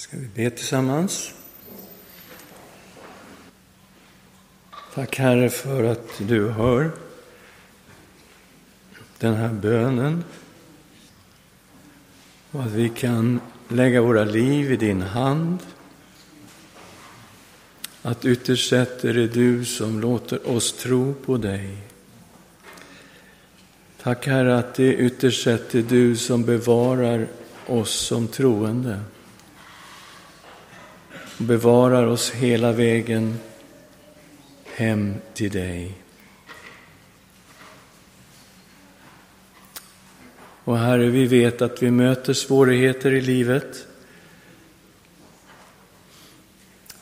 Ska 0.00 0.16
vi 0.16 0.26
be 0.34 0.50
tillsammans? 0.50 1.32
Tack 4.94 5.16
Herre 5.16 5.50
för 5.50 5.84
att 5.84 6.08
du 6.18 6.48
hör 6.48 6.90
den 9.18 9.34
här 9.34 9.52
bönen 9.52 10.24
och 12.50 12.62
att 12.62 12.72
vi 12.72 12.88
kan 12.88 13.40
lägga 13.68 14.02
våra 14.02 14.24
liv 14.24 14.72
i 14.72 14.76
din 14.76 15.02
hand. 15.02 15.58
Att 18.02 18.24
ytterst 18.24 18.68
sett 18.68 19.04
är 19.04 19.14
det 19.14 19.26
du 19.26 19.64
som 19.64 20.00
låter 20.00 20.50
oss 20.50 20.72
tro 20.72 21.14
på 21.14 21.36
dig. 21.36 21.76
Tack 24.02 24.26
Herre 24.26 24.58
att 24.58 24.74
det 24.74 24.94
ytterst 24.94 25.44
sett 25.44 25.74
är 25.74 25.82
du 25.82 26.16
som 26.16 26.44
bevarar 26.44 27.28
oss 27.66 27.90
som 27.90 28.28
troende. 28.28 29.00
Och 31.40 31.46
bevarar 31.46 32.06
oss 32.06 32.30
hela 32.30 32.72
vägen 32.72 33.38
hem 34.64 35.14
till 35.34 35.50
dig. 35.50 35.94
Och 40.64 40.78
Herre, 40.78 41.08
vi 41.08 41.26
vet 41.26 41.62
att 41.62 41.82
vi 41.82 41.90
möter 41.90 42.32
svårigheter 42.32 43.12
i 43.12 43.20
livet. 43.20 43.86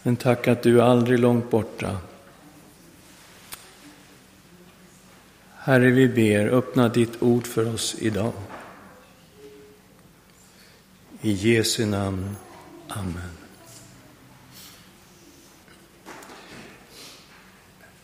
Men 0.02 0.16
tack 0.16 0.48
att 0.48 0.62
du 0.62 0.80
är 0.80 0.84
aldrig 0.84 1.18
långt 1.18 1.50
borta. 1.50 1.98
Herre, 5.54 5.90
vi 5.90 6.08
ber, 6.08 6.48
öppna 6.48 6.88
ditt 6.88 7.22
ord 7.22 7.46
för 7.46 7.74
oss 7.74 7.96
idag. 7.98 8.32
I 11.20 11.32
Jesu 11.32 11.86
namn. 11.86 12.36
Amen. 12.88 13.37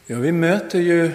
Ja, 0.07 0.19
vi 0.19 0.33
möter 0.33 0.81
ju 0.81 1.13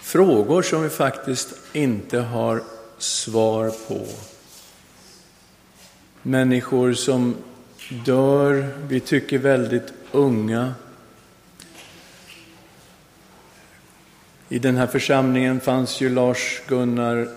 frågor 0.00 0.62
som 0.62 0.82
vi 0.82 0.88
faktiskt 0.88 1.54
inte 1.72 2.18
har 2.18 2.62
svar 2.98 3.72
på. 3.88 4.06
Människor 6.22 6.92
som 6.92 7.36
dör, 8.04 8.68
vi 8.88 9.00
tycker 9.00 9.38
väldigt 9.38 9.92
unga. 10.12 10.74
I 14.48 14.58
den 14.58 14.76
här 14.76 14.86
församlingen 14.86 15.60
fanns 15.60 16.00
ju 16.00 16.08
Lars 16.08 16.60
Gunnar 16.66 17.28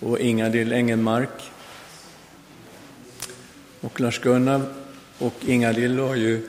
och 0.00 0.18
Ingalill 0.18 0.72
Engelmark. 0.72 1.50
Och 3.80 4.00
Lars-Gunnar 4.00 4.62
och 5.18 5.34
Ingalill 5.46 6.00
var 6.00 6.14
ju 6.14 6.48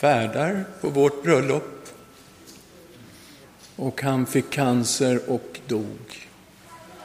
värdar 0.00 0.64
på 0.80 0.88
vårt 0.88 1.22
bröllop. 1.22 1.77
Och 3.78 4.02
han 4.02 4.26
fick 4.26 4.50
cancer 4.50 5.20
och 5.30 5.60
dog. 5.66 6.28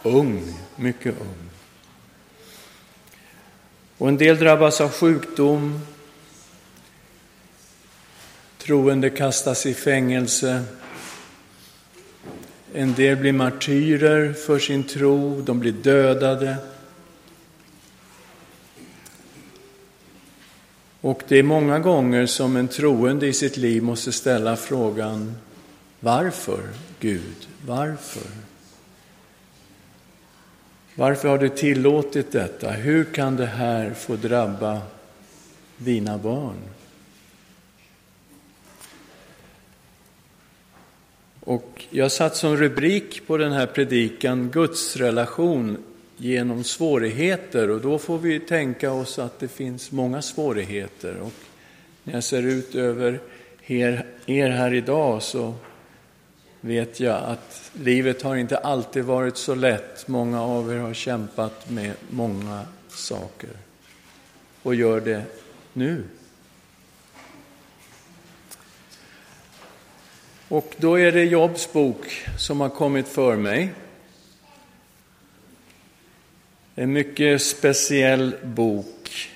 Ung, 0.03 0.53
mycket 0.75 1.15
ung. 1.21 1.49
Och 3.97 4.07
en 4.07 4.17
del 4.17 4.37
drabbas 4.37 4.81
av 4.81 4.91
sjukdom. 4.91 5.79
Troende 8.57 9.09
kastas 9.09 9.65
i 9.65 9.73
fängelse. 9.73 10.63
En 12.73 12.93
del 12.93 13.17
blir 13.17 13.33
martyrer 13.33 14.33
för 14.33 14.59
sin 14.59 14.83
tro, 14.83 15.41
de 15.41 15.59
blir 15.59 15.71
dödade. 15.71 16.57
Och 21.01 21.23
det 21.27 21.39
är 21.39 21.43
många 21.43 21.79
gånger 21.79 22.25
som 22.25 22.55
en 22.55 22.67
troende 22.67 23.27
i 23.27 23.33
sitt 23.33 23.57
liv 23.57 23.83
måste 23.83 24.11
ställa 24.11 24.55
frågan 24.55 25.35
varför, 26.03 26.69
Gud? 26.99 27.47
Varför? 27.65 28.31
Varför 30.95 31.27
har 31.27 31.37
du 31.37 31.49
tillåtit 31.49 32.31
detta? 32.31 32.71
Hur 32.71 33.03
kan 33.03 33.35
det 33.35 33.45
här 33.45 33.93
få 33.93 34.15
drabba 34.15 34.81
dina 35.77 36.17
barn? 36.17 36.57
Och 41.39 41.85
jag 41.89 42.11
satt 42.11 42.35
som 42.35 42.57
rubrik 42.57 43.27
på 43.27 43.37
den 43.37 43.51
här 43.51 43.65
predikan 43.65 44.49
Guds 44.49 44.95
relation 44.95 45.77
genom 46.17 46.63
svårigheter 46.63 47.69
och 47.69 47.81
då 47.81 47.99
får 47.99 48.17
vi 48.17 48.39
tänka 48.39 48.91
oss 48.91 49.19
att 49.19 49.39
det 49.39 49.47
finns 49.47 49.91
många 49.91 50.21
svårigheter. 50.21 51.17
Och 51.21 51.33
när 52.03 52.13
jag 52.13 52.23
ser 52.23 52.43
ut 52.43 52.75
över 52.75 53.19
er, 53.65 54.05
er 54.25 54.49
här 54.49 54.73
idag 54.73 55.23
så 55.23 55.53
vet 56.65 56.99
jag 56.99 57.23
att 57.23 57.71
livet 57.73 58.21
har 58.21 58.35
inte 58.35 58.57
alltid 58.57 59.03
varit 59.03 59.37
så 59.37 59.55
lätt. 59.55 60.07
Många 60.07 60.41
av 60.41 60.73
er 60.73 60.77
har 60.77 60.93
kämpat 60.93 61.69
med 61.69 61.93
många 62.09 62.65
saker 62.89 63.49
och 64.61 64.75
gör 64.75 65.01
det 65.01 65.23
nu. 65.73 66.03
Och 70.47 70.75
då 70.77 70.99
är 70.99 71.11
det 71.11 71.23
Jobs 71.23 71.73
bok 71.73 72.25
som 72.39 72.61
har 72.61 72.69
kommit 72.69 73.07
för 73.07 73.35
mig. 73.35 73.73
En 76.75 76.93
mycket 76.93 77.41
speciell 77.41 78.35
bok. 78.43 79.29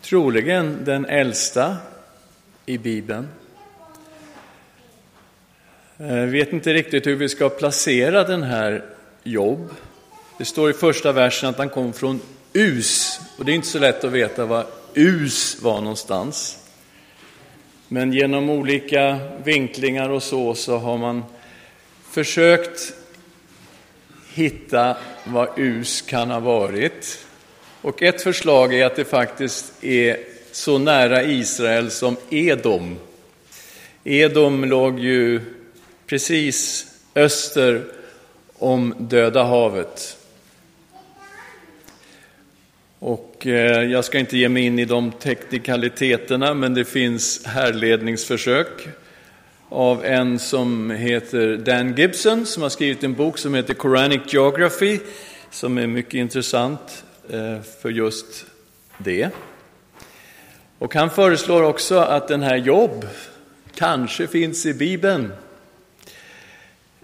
Troligen 0.00 0.84
den 0.84 1.04
äldsta 1.04 1.76
i 2.66 2.78
Bibeln. 2.78 3.28
Jag 5.98 6.26
vet 6.26 6.52
inte 6.52 6.72
riktigt 6.72 7.06
hur 7.06 7.16
vi 7.16 7.28
ska 7.28 7.48
placera 7.48 8.24
den 8.24 8.42
här 8.42 8.84
Jobb. 9.24 9.70
Det 10.38 10.44
står 10.44 10.70
i 10.70 10.72
första 10.72 11.12
versen 11.12 11.48
att 11.48 11.58
han 11.58 11.68
kom 11.68 11.92
från 11.92 12.20
Us, 12.52 13.20
och 13.38 13.44
det 13.44 13.52
är 13.52 13.54
inte 13.54 13.68
så 13.68 13.78
lätt 13.78 14.04
att 14.04 14.12
veta 14.12 14.46
var 14.46 14.66
Us 14.94 15.62
var 15.62 15.80
någonstans. 15.80 16.58
Men 17.88 18.12
genom 18.12 18.50
olika 18.50 19.18
vinklingar 19.44 20.08
och 20.08 20.22
så, 20.22 20.54
så 20.54 20.76
har 20.76 20.98
man 20.98 21.24
försökt 22.10 22.94
hitta 24.34 24.96
vad 25.24 25.48
Us 25.56 26.02
kan 26.02 26.30
ha 26.30 26.40
varit. 26.40 27.26
Och 27.82 28.02
ett 28.02 28.22
förslag 28.22 28.74
är 28.74 28.86
att 28.86 28.96
det 28.96 29.04
faktiskt 29.04 29.84
är 29.84 30.16
så 30.52 30.78
nära 30.78 31.22
Israel 31.22 31.90
som 31.90 32.16
Edom. 32.30 32.96
Edom 34.04 34.64
låg 34.64 35.00
ju 35.00 35.40
precis 36.06 36.86
öster 37.14 37.84
om 38.58 38.94
Döda 38.98 39.42
havet. 39.42 40.16
Och 42.98 43.46
eh, 43.46 43.82
jag 43.82 44.04
ska 44.04 44.18
inte 44.18 44.38
ge 44.38 44.48
mig 44.48 44.62
in 44.62 44.78
i 44.78 44.84
de 44.84 45.12
teknikaliteterna, 45.12 46.54
men 46.54 46.74
det 46.74 46.84
finns 46.84 47.46
härledningsförsök 47.46 48.88
av 49.68 50.04
en 50.04 50.38
som 50.38 50.90
heter 50.90 51.56
Dan 51.56 51.94
Gibson, 51.94 52.46
som 52.46 52.62
har 52.62 52.70
skrivit 52.70 53.04
en 53.04 53.14
bok 53.14 53.38
som 53.38 53.54
heter 53.54 53.74
Quranic 53.74 54.20
Geography, 54.26 54.98
som 55.50 55.78
är 55.78 55.86
mycket 55.86 56.14
intressant 56.14 57.04
eh, 57.30 57.62
för 57.82 57.90
just 57.90 58.46
det. 58.98 59.30
Och 60.78 60.94
han 60.94 61.10
föreslår 61.10 61.62
också 61.62 61.98
att 61.98 62.28
den 62.28 62.42
här 62.42 62.56
jobb 62.56 63.06
kanske 63.74 64.26
finns 64.26 64.66
i 64.66 64.74
Bibeln. 64.74 65.32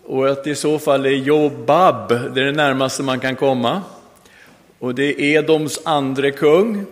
Och 0.04 0.28
att 0.28 0.44
det 0.44 0.50
i 0.50 0.54
så 0.54 0.78
fall 0.78 1.06
är 1.06 1.10
Jobab, 1.10 2.08
det 2.08 2.40
är 2.40 2.44
det 2.44 2.52
närmaste 2.52 3.02
man 3.02 3.20
kan 3.20 3.36
komma. 3.36 3.82
Och 4.78 4.94
det 4.94 5.04
är 5.04 5.20
Edoms 5.20 5.80
andre 5.84 6.30
kung, 6.30 6.84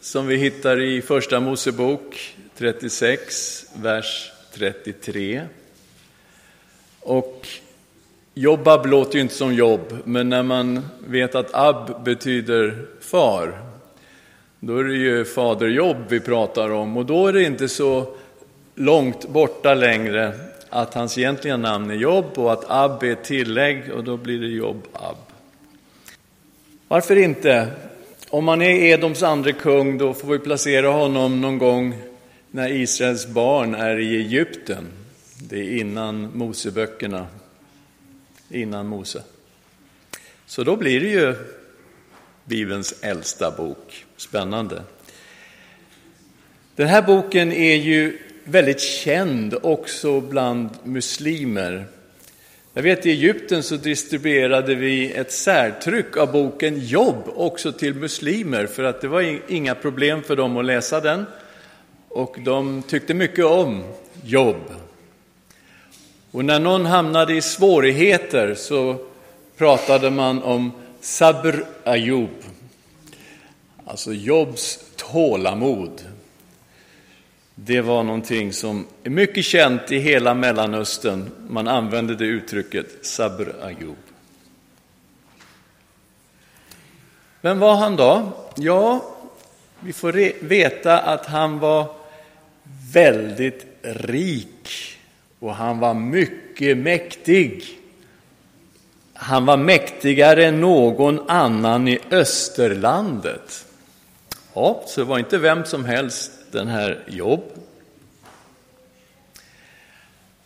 som 0.00 0.26
vi 0.26 0.36
hittar 0.36 0.80
i 0.80 1.02
Första 1.02 1.40
Mosebok 1.40 2.36
36, 2.56 3.66
vers 3.76 4.32
33. 4.54 5.42
Och 7.00 7.48
Jobab 8.34 8.86
låter 8.86 9.14
ju 9.14 9.20
inte 9.20 9.34
som 9.34 9.54
jobb, 9.54 9.98
men 10.04 10.28
när 10.28 10.42
man 10.42 10.88
vet 11.06 11.34
att 11.34 11.54
Ab 11.54 12.04
betyder 12.04 12.86
far, 13.00 13.60
då 14.60 14.78
är 14.78 14.84
det 14.84 14.96
ju 14.96 15.24
faderjobb 15.24 15.96
vi 16.08 16.20
pratar 16.20 16.70
om 16.70 16.96
och 16.96 17.06
då 17.06 17.26
är 17.26 17.32
det 17.32 17.42
inte 17.42 17.68
så 17.68 18.14
långt 18.74 19.28
borta 19.28 19.74
längre 19.74 20.32
att 20.74 20.94
hans 20.94 21.18
egentliga 21.18 21.56
namn 21.56 21.90
är 21.90 21.94
Jobb 21.94 22.38
och 22.38 22.52
att 22.52 22.64
Ab 22.68 23.02
är 23.02 23.12
ett 23.12 23.24
tillägg 23.24 23.92
och 23.92 24.04
då 24.04 24.16
blir 24.16 24.40
det 24.40 24.46
Jobb 24.46 24.86
Ab. 24.92 25.16
Varför 26.88 27.16
inte? 27.16 27.70
Om 28.28 28.44
man 28.44 28.62
är 28.62 28.70
Edoms 28.70 29.22
andre 29.22 29.52
kung, 29.52 29.98
då 29.98 30.14
får 30.14 30.28
vi 30.28 30.38
placera 30.38 30.88
honom 30.88 31.40
någon 31.40 31.58
gång 31.58 31.94
när 32.50 32.68
Israels 32.72 33.26
barn 33.26 33.74
är 33.74 33.98
i 33.98 34.16
Egypten. 34.16 34.86
Det 35.38 35.58
är 35.58 35.78
innan 35.80 36.38
Moseböckerna, 36.38 37.26
innan 38.50 38.86
Mose. 38.86 39.22
Så 40.46 40.64
då 40.64 40.76
blir 40.76 41.00
det 41.00 41.08
ju 41.08 41.34
Bibelns 42.44 42.94
äldsta 43.02 43.50
bok. 43.50 44.04
Spännande. 44.16 44.82
Den 46.76 46.88
här 46.88 47.02
boken 47.02 47.52
är 47.52 47.76
ju 47.76 48.18
väldigt 48.44 48.80
känd 48.80 49.54
också 49.62 50.20
bland 50.20 50.68
muslimer. 50.84 51.86
Jag 52.74 52.82
vet 52.82 53.06
i 53.06 53.10
Egypten 53.10 53.62
så 53.62 53.76
distribuerade 53.76 54.74
vi 54.74 55.12
ett 55.12 55.32
särtryck 55.32 56.16
av 56.16 56.32
boken 56.32 56.80
Jobb 56.80 57.22
också 57.34 57.72
till 57.72 57.94
muslimer 57.94 58.66
för 58.66 58.84
att 58.84 59.00
det 59.00 59.08
var 59.08 59.40
inga 59.48 59.74
problem 59.74 60.22
för 60.22 60.36
dem 60.36 60.56
att 60.56 60.64
läsa 60.64 61.00
den. 61.00 61.26
Och 62.08 62.36
de 62.44 62.82
tyckte 62.82 63.14
mycket 63.14 63.44
om 63.44 63.82
Jobb. 64.24 64.74
Och 66.30 66.44
när 66.44 66.60
någon 66.60 66.86
hamnade 66.86 67.34
i 67.34 67.42
svårigheter 67.42 68.54
så 68.54 68.96
pratade 69.56 70.10
man 70.10 70.42
om 70.42 70.72
Sabr 71.00 71.64
Ayub, 71.84 72.30
alltså 73.86 74.12
Jobs 74.12 74.84
tålamod. 74.96 76.13
Det 77.54 77.80
var 77.80 78.02
någonting 78.02 78.52
som 78.52 78.86
är 79.04 79.10
mycket 79.10 79.44
känt 79.44 79.92
i 79.92 79.98
hela 79.98 80.34
Mellanöstern. 80.34 81.30
Man 81.48 81.68
använde 81.68 82.14
det 82.14 82.24
uttrycket 82.24 82.86
Sabr 83.06 83.54
Ayub. 83.62 83.96
Vem 87.40 87.58
var 87.58 87.76
han 87.76 87.96
då? 87.96 88.32
Ja, 88.56 89.04
vi 89.80 89.92
får 89.92 90.44
veta 90.44 90.98
att 90.98 91.26
han 91.26 91.58
var 91.58 91.86
väldigt 92.92 93.66
rik 93.82 94.96
och 95.38 95.54
han 95.54 95.78
var 95.78 95.94
mycket 95.94 96.78
mäktig. 96.78 97.64
Han 99.14 99.46
var 99.46 99.56
mäktigare 99.56 100.46
än 100.46 100.60
någon 100.60 101.30
annan 101.30 101.88
i 101.88 101.98
Österlandet. 102.10 103.66
Ja, 104.54 104.82
så 104.86 105.00
det 105.00 105.06
var 105.06 105.18
inte 105.18 105.38
vem 105.38 105.64
som 105.64 105.84
helst 105.84 106.32
den 106.54 106.68
här 106.68 107.04
Jobb. 107.06 107.44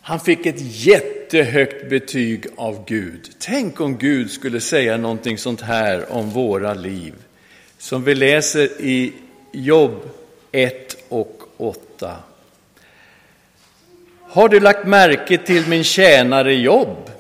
Han 0.01 0.21
fick 0.21 0.47
ett 0.47 0.85
jättehögt 0.87 1.91
betyg 1.91 2.47
av 2.57 2.85
Gud. 2.87 3.31
Tänk 3.39 3.81
om 3.81 3.99
Gud 3.99 4.31
skulle 4.31 4.61
säga 4.61 4.97
någonting 4.97 5.39
sånt 5.39 5.61
här 5.61 6.13
om 6.13 6.31
våra 6.31 6.75
liv. 6.75 7.15
Som 7.79 8.05
vi 8.05 8.15
läser 8.15 8.81
i 8.81 9.13
Jobb 9.53 10.11
1 10.53 10.97
och 11.09 11.43
8. 11.57 12.17
Har 14.23 14.49
du 14.49 14.61
lagt 14.61 14.87
märke 14.87 15.39
till 15.39 15.69
min 15.69 15.85
tjänare 15.85 16.55
Jobb? 16.55 17.11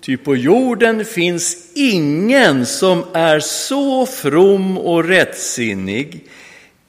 Ty 0.00 0.16
på 0.16 0.36
jorden 0.36 1.04
finns 1.04 1.56
ingen 1.74 2.66
som 2.66 3.04
är 3.12 3.40
så 3.40 4.06
from 4.06 4.78
och 4.78 5.04
rättsinnig, 5.04 6.24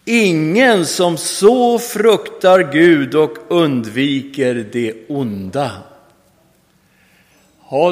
ingen 0.06 0.86
som 0.86 1.18
så 1.18 1.80
fruktar 1.80 2.72
Gud 2.72 3.16
och 3.16 3.38
undviker 3.48 4.70
det 4.72 4.94
onda. 5.08 5.72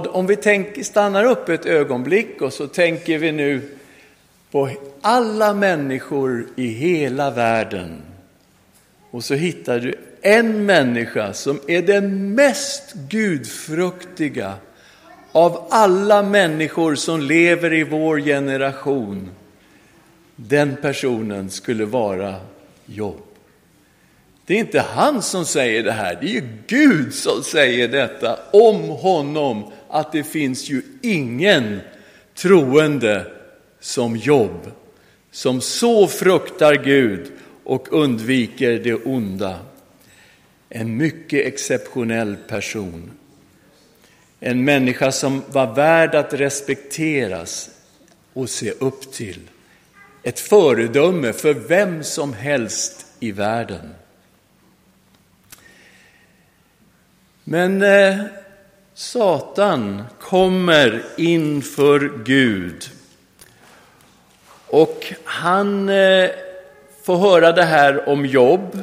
Om 0.09 0.27
vi 0.27 0.35
tänker, 0.35 0.83
stannar 0.83 1.23
upp 1.25 1.49
ett 1.49 1.65
ögonblick 1.65 2.41
och 2.41 2.53
så 2.53 2.67
tänker 2.67 3.17
vi 3.17 3.31
nu 3.31 3.61
på 4.51 4.69
alla 5.01 5.53
människor 5.53 6.47
i 6.55 6.67
hela 6.67 7.31
världen. 7.31 8.01
Och 9.11 9.23
så 9.23 9.33
hittar 9.33 9.79
du 9.79 9.95
en 10.21 10.65
människa 10.65 11.33
som 11.33 11.59
är 11.67 11.81
den 11.81 12.35
mest 12.35 12.93
gudfruktiga 12.93 14.53
av 15.31 15.67
alla 15.69 16.23
människor 16.23 16.95
som 16.95 17.21
lever 17.21 17.73
i 17.73 17.83
vår 17.83 18.19
generation, 18.19 19.29
den 20.35 20.75
personen 20.81 21.49
skulle 21.49 21.85
vara 21.85 22.35
Jobb. 22.85 23.21
Det 24.45 24.53
är 24.53 24.59
inte 24.59 24.79
han 24.79 25.21
som 25.21 25.45
säger 25.45 25.83
det 25.83 25.91
här, 25.91 26.17
det 26.21 26.27
är 26.27 26.33
ju 26.33 26.47
Gud 26.67 27.13
som 27.13 27.43
säger 27.43 27.87
detta 27.87 28.39
om 28.51 28.89
honom, 28.89 29.71
att 29.89 30.11
det 30.11 30.23
finns 30.23 30.69
ju 30.69 30.81
ingen 31.01 31.79
troende 32.35 33.25
som 33.79 34.17
Jobb, 34.17 34.71
som 35.31 35.61
så 35.61 36.07
fruktar 36.07 36.75
Gud 36.75 37.31
och 37.63 37.93
undviker 37.93 38.71
det 38.71 38.93
onda. 38.93 39.59
En 40.69 40.97
mycket 40.97 41.47
exceptionell 41.47 42.35
person. 42.35 43.11
En 44.39 44.65
människa 44.65 45.11
som 45.11 45.43
var 45.47 45.75
värd 45.75 46.15
att 46.15 46.33
respekteras 46.33 47.69
och 48.33 48.49
se 48.49 48.71
upp 48.71 49.13
till. 49.13 49.39
Ett 50.23 50.39
föredöme 50.39 51.33
för 51.33 51.53
vem 51.53 52.03
som 52.03 52.33
helst 52.33 53.05
i 53.19 53.31
världen. 53.31 53.95
Men 57.43 57.81
eh, 57.81 58.17
Satan 58.93 60.03
kommer 60.19 61.03
inför 61.17 62.23
Gud 62.25 62.89
och 64.67 65.13
han 65.23 65.89
eh, 65.89 66.29
får 67.03 67.17
höra 67.17 67.51
det 67.51 67.63
här 67.63 68.09
om 68.09 68.25
jobb. 68.25 68.79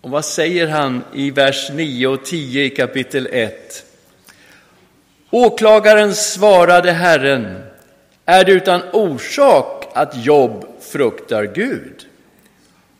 Och 0.00 0.10
vad 0.10 0.24
säger 0.24 0.68
han 0.68 1.04
i 1.14 1.30
vers 1.30 1.70
9 1.72 2.06
och 2.06 2.24
10 2.24 2.64
i 2.64 2.70
kapitel 2.70 3.28
1? 3.32 3.84
Åklagaren 5.30 6.14
svarade 6.14 6.92
Herren, 6.92 7.62
är 8.24 8.44
det 8.44 8.52
utan 8.52 8.82
orsak 8.92 9.77
att 9.98 10.24
Jobb 10.24 10.66
fruktar 10.80 11.44
Gud? 11.44 12.06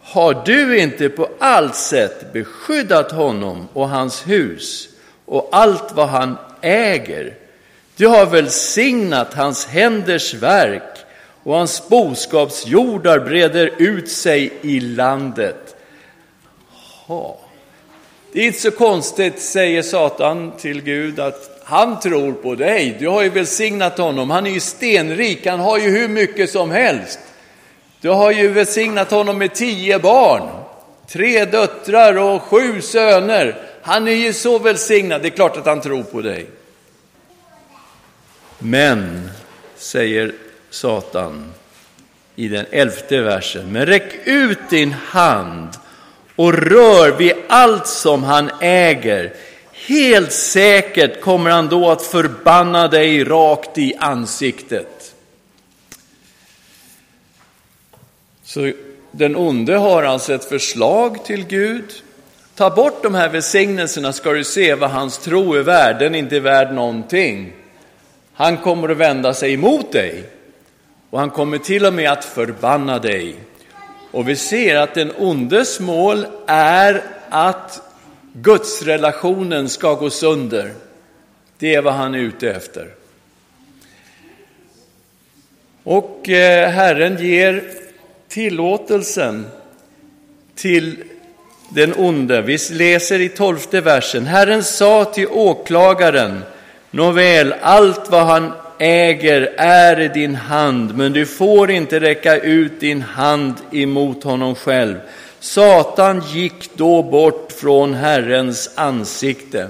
Har 0.01 0.43
du 0.47 0.79
inte 0.79 1.09
på 1.09 1.29
allt 1.39 1.75
sätt 1.75 2.33
beskyddat 2.33 3.13
honom 3.13 3.69
och 3.73 3.89
hans 3.89 4.27
hus 4.27 4.89
och 5.25 5.49
allt 5.53 5.93
vad 5.95 6.09
han 6.09 6.37
äger? 6.61 7.35
Du 7.97 8.07
har 8.07 8.27
välsignat 8.27 9.35
hans 9.35 9.67
händers 9.67 10.35
verk 10.35 10.99
och 11.43 11.55
hans 11.55 11.89
boskapsjordar 11.89 13.21
breder 13.21 13.71
ut 13.79 14.11
sig 14.11 14.53
i 14.63 14.81
landet. 14.81 15.77
Ha. 17.07 17.41
Det 18.33 18.41
är 18.41 18.47
inte 18.47 18.61
så 18.61 18.71
konstigt, 18.71 19.43
säger 19.43 19.83
Satan 19.83 20.53
till 20.59 20.83
Gud, 20.83 21.21
att 21.21 21.58
han 21.69 22.01
tror 22.01 22.33
på 22.33 22.55
dig. 22.55 22.97
Du 23.01 23.09
har 23.09 23.23
ju 23.23 23.29
välsignat 23.29 23.99
honom. 23.99 24.31
Han 24.31 24.47
är 24.47 24.51
ju 24.51 24.61
stenrik. 24.61 25.47
Han 25.47 25.61
har 25.61 25.79
ju 25.79 25.91
hur 25.91 26.09
mycket 26.09 26.51
som 26.51 26.71
helst. 26.71 27.19
Du 28.01 28.09
har 28.09 28.33
ju 28.33 28.49
välsignat 28.49 29.11
honom 29.11 29.39
med 29.39 29.55
tio 29.55 29.99
barn, 29.99 30.43
tre 31.09 31.45
döttrar 31.45 32.19
och 32.19 32.43
sju 32.43 32.81
söner. 32.81 33.57
Han 33.83 34.09
är 34.09 34.13
ju 34.13 34.33
så 34.33 34.59
välsignad. 34.59 35.23
Det 35.23 35.29
är 35.29 35.31
klart 35.31 35.57
att 35.57 35.67
han 35.67 35.81
tror 35.81 36.03
på 36.03 36.21
dig. 36.21 36.47
Men, 38.59 39.31
säger 39.77 40.33
Satan 40.71 41.53
i 42.37 42.49
den 42.49 42.67
elfte 42.71 43.21
versen, 43.21 43.73
men 43.73 43.87
räck 43.87 44.15
ut 44.25 44.71
din 44.71 44.93
hand 44.93 45.69
och 46.37 46.53
rör 46.53 47.17
vid 47.17 47.33
allt 47.49 47.87
som 47.87 48.25
han 48.25 48.51
äger 48.61 49.33
Helt 49.89 50.33
säkert 50.33 51.21
kommer 51.21 51.51
han 51.51 51.69
då 51.69 51.91
att 51.91 52.03
förbanna 52.03 52.89
dig 52.89 53.25
rakt 53.25 53.79
i 53.79 53.95
ansiktet. 53.99 55.15
Så 58.45 58.73
den 59.11 59.37
onde 59.37 59.77
har 59.77 60.03
alltså 60.03 60.35
ett 60.35 60.45
förslag 60.45 61.25
till 61.25 61.47
Gud. 61.47 61.85
Ta 62.55 62.71
bort 62.71 63.03
de 63.03 63.15
här 63.15 63.29
välsignelserna 63.29 64.13
ska 64.13 64.33
du 64.33 64.45
se 64.45 64.75
vad 64.75 64.91
hans 64.91 65.19
tro 65.19 65.55
är 65.55 65.63
värd. 65.63 65.99
Den 65.99 66.15
är 66.15 66.19
inte 66.19 66.41
värd 66.41 66.75
någonting. 66.75 67.53
Han 68.35 68.57
kommer 68.57 68.89
att 68.89 68.97
vända 68.97 69.35
sig 69.35 69.53
emot 69.53 69.93
dig 69.93 70.25
och 71.11 71.19
han 71.19 71.31
kommer 71.31 71.59
till 71.59 71.87
och 71.87 71.95
med 71.95 72.11
att 72.11 72.25
förbanna 72.25 72.99
dig. 72.99 73.37
Och 74.11 74.29
vi 74.29 74.37
ser 74.37 74.77
att 74.77 74.95
den 74.95 75.13
ondes 75.19 75.81
mål 75.81 76.27
är 76.47 77.03
att 77.29 77.88
Gudsrelationen 78.43 79.69
ska 79.69 79.95
gå 79.95 80.11
sönder. 80.11 80.73
Det 81.59 81.75
är 81.75 81.83
vad 81.83 81.95
han 81.95 82.15
är 82.15 82.19
ute 82.19 82.51
efter. 82.51 82.89
Och 85.83 86.29
eh, 86.29 86.71
Herren 86.71 87.17
ger 87.19 87.65
tillåtelsen 88.29 89.47
till 90.55 90.97
den 91.69 91.95
onde. 91.97 92.43
Vi 92.43 92.59
läser 92.71 93.21
i 93.21 93.29
tolfte 93.29 93.81
versen. 93.81 94.27
Herren 94.27 94.65
sa 94.65 95.05
till 95.05 95.27
åklagaren, 95.27 96.43
nåväl, 96.91 97.55
allt 97.61 98.11
vad 98.11 98.27
han 98.27 98.53
äger 98.79 99.55
är 99.57 100.01
i 100.01 100.09
din 100.09 100.35
hand, 100.35 100.97
men 100.97 101.13
du 101.13 101.27
får 101.27 101.71
inte 101.71 102.01
räcka 102.01 102.39
ut 102.39 102.81
din 102.81 103.03
hand 103.03 103.55
emot 103.73 104.25
honom 104.25 104.55
själv. 104.55 104.97
Satan 105.41 106.23
gick 106.33 106.71
då 106.75 107.03
bort 107.03 107.53
från 107.53 107.95
Herrens 107.95 108.71
ansikte. 108.75 109.69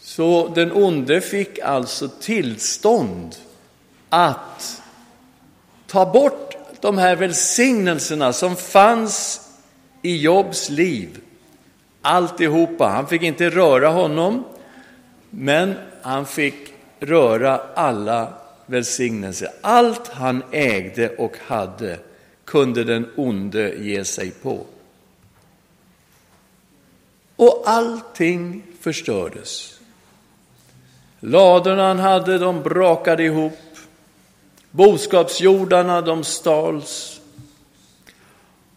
Så 0.00 0.48
den 0.54 0.72
onde 0.72 1.20
fick 1.20 1.58
alltså 1.58 2.08
tillstånd 2.08 3.36
att 4.08 4.82
ta 5.86 6.12
bort 6.12 6.56
de 6.80 6.98
här 6.98 7.16
välsignelserna 7.16 8.32
som 8.32 8.56
fanns 8.56 9.40
i 10.02 10.16
Jobs 10.16 10.70
liv. 10.70 11.20
Alltihopa. 12.02 12.88
Han 12.88 13.06
fick 13.06 13.22
inte 13.22 13.50
röra 13.50 13.88
honom, 13.88 14.44
men 15.30 15.74
han 16.02 16.26
fick 16.26 16.74
röra 17.00 17.60
alla 17.74 18.32
välsignelser. 18.66 19.48
Allt 19.60 20.08
han 20.08 20.42
ägde 20.52 21.08
och 21.08 21.36
hade 21.46 21.98
kunde 22.44 22.84
den 22.84 23.10
onde 23.16 23.74
ge 23.76 24.04
sig 24.04 24.30
på. 24.30 24.66
Och 27.36 27.62
allting 27.66 28.62
förstördes. 28.80 29.80
Ladorna 31.20 31.88
han 31.88 31.98
hade, 31.98 32.38
de 32.38 32.62
brakade 32.62 33.22
ihop. 33.24 33.58
Boskapsjordarna, 34.70 36.00
de 36.00 36.24
stals. 36.24 37.20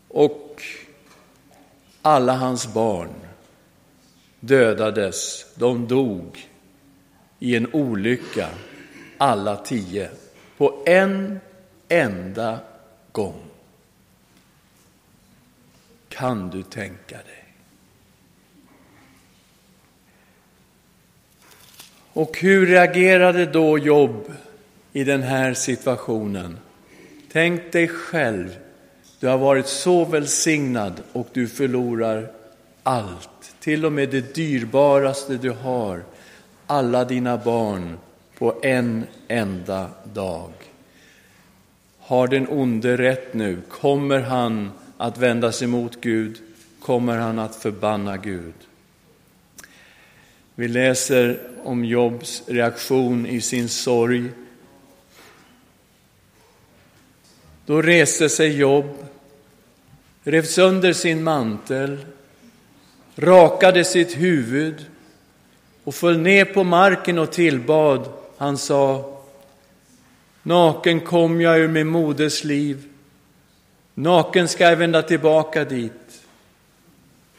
Och 0.08 0.62
alla 2.02 2.34
hans 2.34 2.74
barn 2.74 3.14
dödades, 4.40 5.46
de 5.56 5.88
dog 5.88 6.50
i 7.40 7.56
en 7.56 7.74
olycka, 7.74 8.50
alla 9.18 9.56
tio, 9.56 10.10
på 10.58 10.84
en 10.86 11.40
enda 11.88 12.60
gång. 13.12 13.42
Kan 16.18 16.50
du 16.50 16.64
tänka 16.64 17.16
dig? 17.16 17.44
Och 22.14 22.38
hur 22.40 22.66
reagerade 22.66 23.46
då 23.46 23.78
Jobb 23.78 24.32
i 24.94 25.04
den 25.04 25.24
här 25.24 25.54
situationen? 25.54 26.58
Tänk 27.32 27.72
dig 27.72 27.88
själv, 27.88 28.58
du 29.20 29.28
har 29.28 29.38
varit 29.38 29.68
så 29.68 30.06
välsignad 30.06 31.02
och 31.14 31.28
du 31.34 31.48
förlorar 31.48 32.32
allt, 32.84 33.56
till 33.60 33.86
och 33.86 33.92
med 33.92 34.10
det 34.10 34.36
dyrbaraste 34.36 35.38
du 35.38 35.50
har, 35.50 36.04
alla 36.68 37.06
dina 37.06 37.38
barn 37.38 37.98
på 38.38 38.60
en 38.64 39.06
enda 39.28 39.90
dag. 40.14 40.52
Har 42.00 42.28
den 42.28 42.48
onde 42.50 42.98
rätt 42.98 43.34
nu? 43.34 43.62
Kommer 43.70 44.20
han 44.20 44.72
att 44.98 45.18
vända 45.18 45.51
sig 45.51 45.68
mot 45.68 46.01
Gud? 46.01 46.38
Kommer 46.80 47.18
han 47.18 47.39
att 47.39 47.56
förbanna 47.56 48.18
Gud? 48.18 48.54
Vi 50.56 50.68
läser 50.68 51.39
om 51.63 51.86
Jobs 51.86 52.44
reaktion 52.48 53.25
i 53.25 53.42
sin 53.42 53.70
sorg. 53.70 54.30
Då 57.66 57.82
reste 57.82 58.30
sig 58.30 58.58
Job, 58.58 58.86
rev 60.24 60.44
sönder 60.44 60.94
sin 60.94 61.24
mantel, 61.24 61.98
rakade 63.16 63.84
sitt 63.84 64.18
huvud 64.18 64.86
och 65.84 65.96
föll 65.96 66.20
ner 66.20 66.46
på 66.46 66.63
marken 66.63 67.20
och 67.20 67.32
tillbad. 67.32 68.10
Han 68.38 68.58
sa, 68.58 69.18
naken 70.44 71.00
kom 71.00 71.42
jag 71.42 71.60
ur 71.60 71.68
min 71.68 71.88
moders 71.88 72.44
liv, 72.44 72.84
naken 73.98 74.48
ska 74.48 74.63
jag 74.63 74.75
vända 74.75 75.01
tillbaka 75.01 75.66
dit. 75.66 76.22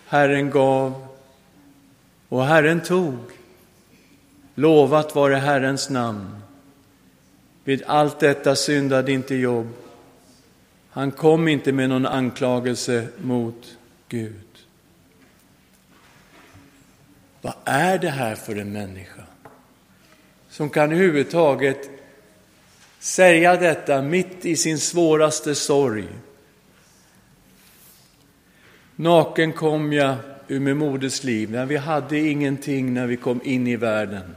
Herren 0.07 0.51
gav 0.51 1.07
och 2.29 2.45
Herren 2.45 2.81
tog. 2.81 3.19
Lovat 4.55 5.15
vare 5.15 5.35
Herrens 5.35 5.91
namn. 5.91 6.43
Vid 7.65 7.83
allt 7.87 8.21
detta 8.21 8.57
syndade 8.57 9.13
inte 9.13 9.35
Jobb. 9.35 9.69
Han 10.91 11.11
kom 11.11 11.49
inte 11.49 11.73
med 11.73 11.89
någon 11.89 12.07
anklagelse 12.07 13.09
mot 13.19 13.77
Gud. 14.09 14.49
Vad 17.41 17.55
är 17.65 17.99
det 17.99 18.11
här 18.11 18.35
för 18.35 18.57
en 18.57 18.73
människa 18.73 19.23
som 20.51 20.71
kan 20.71 20.93
överhuvudtaget 20.93 21.91
säga 22.99 23.57
detta 23.57 24.03
mitt 24.03 24.45
i 24.45 24.57
sin 24.57 24.79
svåraste 24.79 25.55
sorg? 25.55 26.09
Naken 29.01 29.53
kom 29.53 29.93
jag 29.93 30.17
ur 30.49 30.61
min 30.61 30.77
moders 30.77 31.25
liv, 31.25 31.51
men 31.51 31.69
vi 31.69 31.77
hade 31.77 32.19
ingenting 32.19 32.95
när 32.95 33.07
vi 33.07 33.17
kom 33.17 33.41
in 33.45 33.67
i 33.67 33.77
världen. 33.77 34.37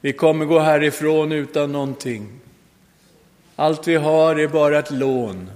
Vi 0.00 0.12
kommer 0.12 0.44
gå 0.44 0.58
härifrån 0.58 1.32
utan 1.32 1.72
någonting. 1.72 2.40
Allt 3.56 3.88
vi 3.88 3.94
har 3.94 4.36
är 4.36 4.48
bara 4.48 4.78
ett 4.78 4.90
lån. 4.90 5.50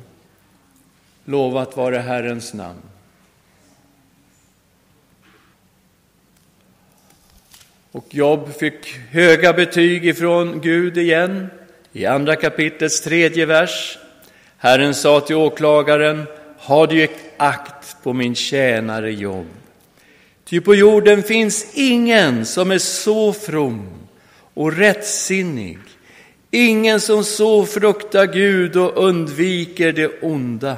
Lovat 1.25 1.76
vare 1.76 1.97
Herrens 1.97 2.54
namn. 2.54 2.83
Och 7.92 8.06
Jobb 8.11 8.54
fick 8.54 8.94
höga 9.11 9.52
betyg 9.52 10.06
ifrån 10.06 10.61
Gud 10.61 10.99
igen. 10.99 11.47
I 11.92 12.06
andra 12.06 12.37
kapitlets 12.37 13.00
tredje 13.00 13.47
vers. 13.47 13.99
Herren 14.56 14.94
sa 14.94 15.21
till 15.21 15.37
åklagaren, 15.37 16.26
har 16.64 16.87
du 16.87 17.09
akt 17.37 17.97
på 18.02 18.12
min 18.12 18.35
tjänare 18.35 19.12
Jobb. 19.12 19.47
Ty 20.44 20.61
på 20.61 20.75
jorden 20.75 21.23
finns 21.23 21.66
ingen 21.75 22.47
som 22.47 22.71
är 22.71 22.78
så 22.78 23.33
from 23.33 23.88
och 24.54 24.73
rättsinnig, 24.73 25.78
ingen 26.50 27.00
som 27.00 27.25
så 27.25 27.66
fruktar 27.66 28.26
Gud 28.26 28.76
och 28.76 29.04
undviker 29.04 29.92
det 29.92 30.23
onda. 30.23 30.76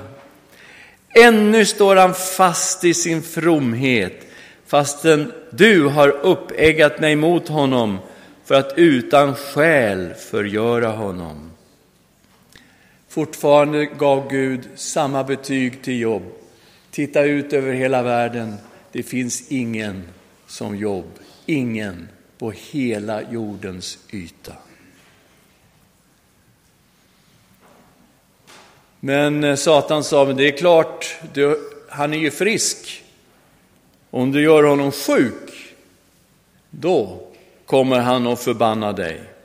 Ännu 1.15 1.65
står 1.65 1.97
han 1.97 2.15
fast 2.15 2.85
i 2.85 2.95
sin 2.95 3.23
fromhet, 3.23 4.27
fastän 4.67 5.33
du 5.51 5.87
har 5.87 6.09
uppeggat 6.09 7.01
mig 7.01 7.17
mot 7.17 7.49
honom 7.49 7.99
för 8.45 8.55
att 8.55 8.73
utan 8.77 9.35
skäl 9.35 10.15
förgöra 10.31 10.89
honom. 10.89 11.51
Fortfarande 13.17 13.87
gav 13.87 14.31
Gud 14.31 14.69
samma 14.75 15.25
betyg 15.25 15.83
till 15.83 16.01
Jobb. 16.01 16.23
Titta 16.91 17.23
ut 17.23 17.53
över 17.53 17.73
hela 17.73 18.03
världen. 18.03 18.57
Det 18.93 19.03
finns 19.03 19.53
ingen 19.53 20.09
som 20.47 20.77
Jobb. 20.77 21.11
Ingen 21.47 22.09
på 22.39 22.51
hela 22.51 23.33
jordens 23.33 23.99
yta. 24.11 24.53
Men 29.01 29.45
eh, 29.45 29.55
Satan 29.55 30.05
sa, 30.05 30.25
men 30.25 30.37
det 30.37 30.49
är 30.49 30.57
klart, 30.57 31.17
du, 31.35 31.71
han 31.89 32.13
är 32.13 32.19
ju 32.19 32.31
frisk. 32.31 33.05
Om 34.11 34.33
du 34.33 34.43
gör 34.43 34.63
honom 34.63 34.93
sjuk, 34.93 35.75
då 36.71 37.21
kommer 37.67 38.01
han 38.01 38.27
att 38.27 38.41
förbanna 38.41 38.93
dig. 38.93 39.36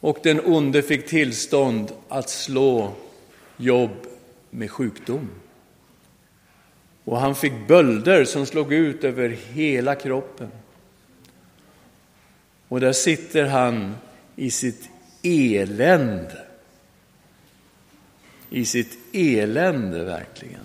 Och 0.00 0.18
den 0.22 0.40
onde 0.44 0.82
fick 0.82 1.06
tillstånd 1.06 1.92
att 2.08 2.28
slå 2.30 2.92
Jobb 3.56 4.06
med 4.50 4.70
sjukdom. 4.70 5.30
Och 7.04 7.20
han 7.20 7.34
fick 7.34 7.52
bölder 7.68 8.24
som 8.24 8.46
slog 8.46 8.72
ut 8.72 9.04
över 9.04 9.28
hela 9.28 9.94
kroppen. 9.94 10.50
Och 12.68 12.80
där 12.80 12.92
sitter 12.92 13.46
han 13.46 13.94
i 14.36 14.50
sitt 14.50 14.88
elände. 15.22 16.46
I 18.50 18.64
sitt 18.64 18.98
elände, 19.12 20.04
verkligen. 20.04 20.64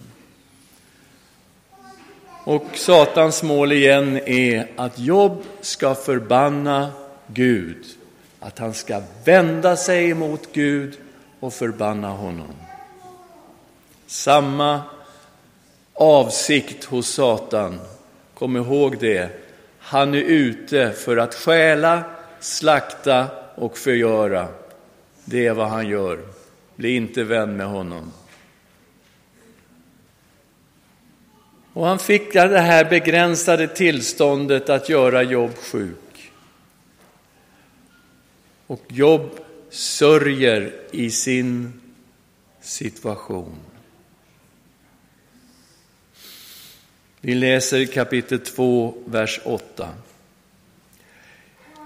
Och 2.44 2.66
Satans 2.74 3.44
mål 3.44 3.72
igen 3.72 4.20
är 4.26 4.72
att 4.76 5.00
Jobb 5.00 5.44
ska 5.62 5.96
förbanna 5.96 6.92
Gud 7.28 7.86
att 8.46 8.60
han 8.60 8.74
ska 8.74 9.02
vända 9.24 9.76
sig 9.76 10.14
mot 10.14 10.54
Gud 10.54 10.98
och 11.40 11.54
förbanna 11.54 12.10
honom. 12.10 12.54
Samma 14.08 14.82
avsikt 15.94 16.84
hos 16.84 17.08
Satan, 17.08 17.80
kom 18.34 18.58
ihåg 18.58 18.98
det. 19.00 19.30
Han 19.80 20.14
är 20.14 20.22
ute 20.22 20.92
för 20.92 21.18
att 21.18 21.36
stjäla, 21.36 22.04
slakta 22.40 23.28
och 23.56 23.78
förgöra. 23.78 24.48
Det 25.26 25.48
är 25.48 25.54
vad 25.54 25.68
han 25.68 25.88
gör. 25.88 26.20
Bli 26.76 26.96
inte 26.96 27.24
vän 27.24 27.58
med 27.58 27.68
honom. 27.68 28.12
Och 31.74 31.86
han 31.86 32.00
fick 32.00 32.34
det 32.34 32.60
här 32.60 32.86
begränsade 32.86 33.68
tillståndet 33.68 34.70
att 34.70 34.90
göra 34.90 35.24
Jobb 35.24 35.56
sjuk. 35.56 36.05
Och 38.68 38.82
Jobb 38.88 39.40
sörjer 39.70 40.74
i 40.92 41.12
sin 41.12 41.82
situation. 42.62 43.56
Vi 47.22 47.36
läser 47.36 47.86
kapitel 47.86 48.40
2, 48.40 48.94
vers 49.06 49.40
8. 49.44 49.90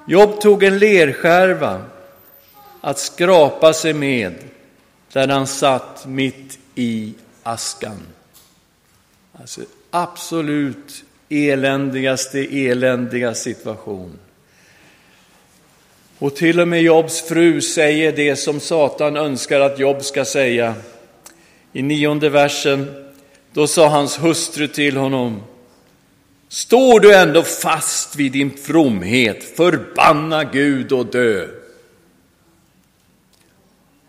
Jobb 0.07 0.41
tog 0.41 0.63
en 0.63 0.79
lerskärva 0.79 1.85
att 2.81 2.99
skrapa 2.99 3.73
sig 3.73 3.93
med 3.93 4.33
där 5.13 5.27
han 5.27 5.47
satt 5.47 6.05
mitt 6.05 6.59
i 6.75 7.13
askan. 7.43 8.07
Alltså 9.33 9.61
absolut 9.91 11.03
eländigaste 11.29 12.39
eländiga 12.39 13.35
situation. 13.35 14.19
Och 16.19 16.35
till 16.35 16.59
och 16.59 16.67
med 16.67 16.81
Jobs 16.81 17.21
fru 17.21 17.61
säger 17.61 18.11
det 18.11 18.35
som 18.35 18.59
Satan 18.59 19.17
önskar 19.17 19.59
att 19.59 19.79
Job 19.79 20.03
ska 20.03 20.25
säga. 20.25 20.75
I 21.73 21.81
nionde 21.81 22.29
versen, 22.29 23.05
då 23.53 23.67
sa 23.67 23.87
hans 23.87 24.23
hustru 24.23 24.67
till 24.67 24.97
honom, 24.97 25.41
Står 26.51 26.99
du 26.99 27.15
ändå 27.15 27.43
fast 27.43 28.15
vid 28.15 28.31
din 28.31 28.57
fromhet, 28.57 29.43
förbanna 29.43 30.43
Gud 30.43 30.91
och 30.91 31.05
dö. 31.05 31.47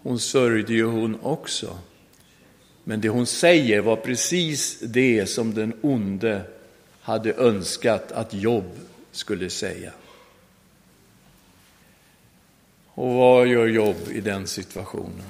Hon 0.03 0.19
sörjde 0.19 0.73
ju 0.73 0.85
hon 0.85 1.19
också. 1.23 1.79
Men 2.85 3.01
det 3.01 3.09
hon 3.09 3.27
säger 3.27 3.81
var 3.81 3.97
precis 3.97 4.79
det 4.81 5.27
som 5.27 5.55
den 5.55 5.73
onde 5.83 6.43
hade 7.01 7.33
önskat 7.33 8.13
att 8.13 8.35
Job 8.35 8.65
skulle 9.13 9.51
säga. 9.51 9.93
Och 12.95 13.15
vad 13.15 13.47
gör 13.47 13.67
Jobb 13.67 13.97
i 14.13 14.21
den 14.21 14.47
situationen? 14.47 15.23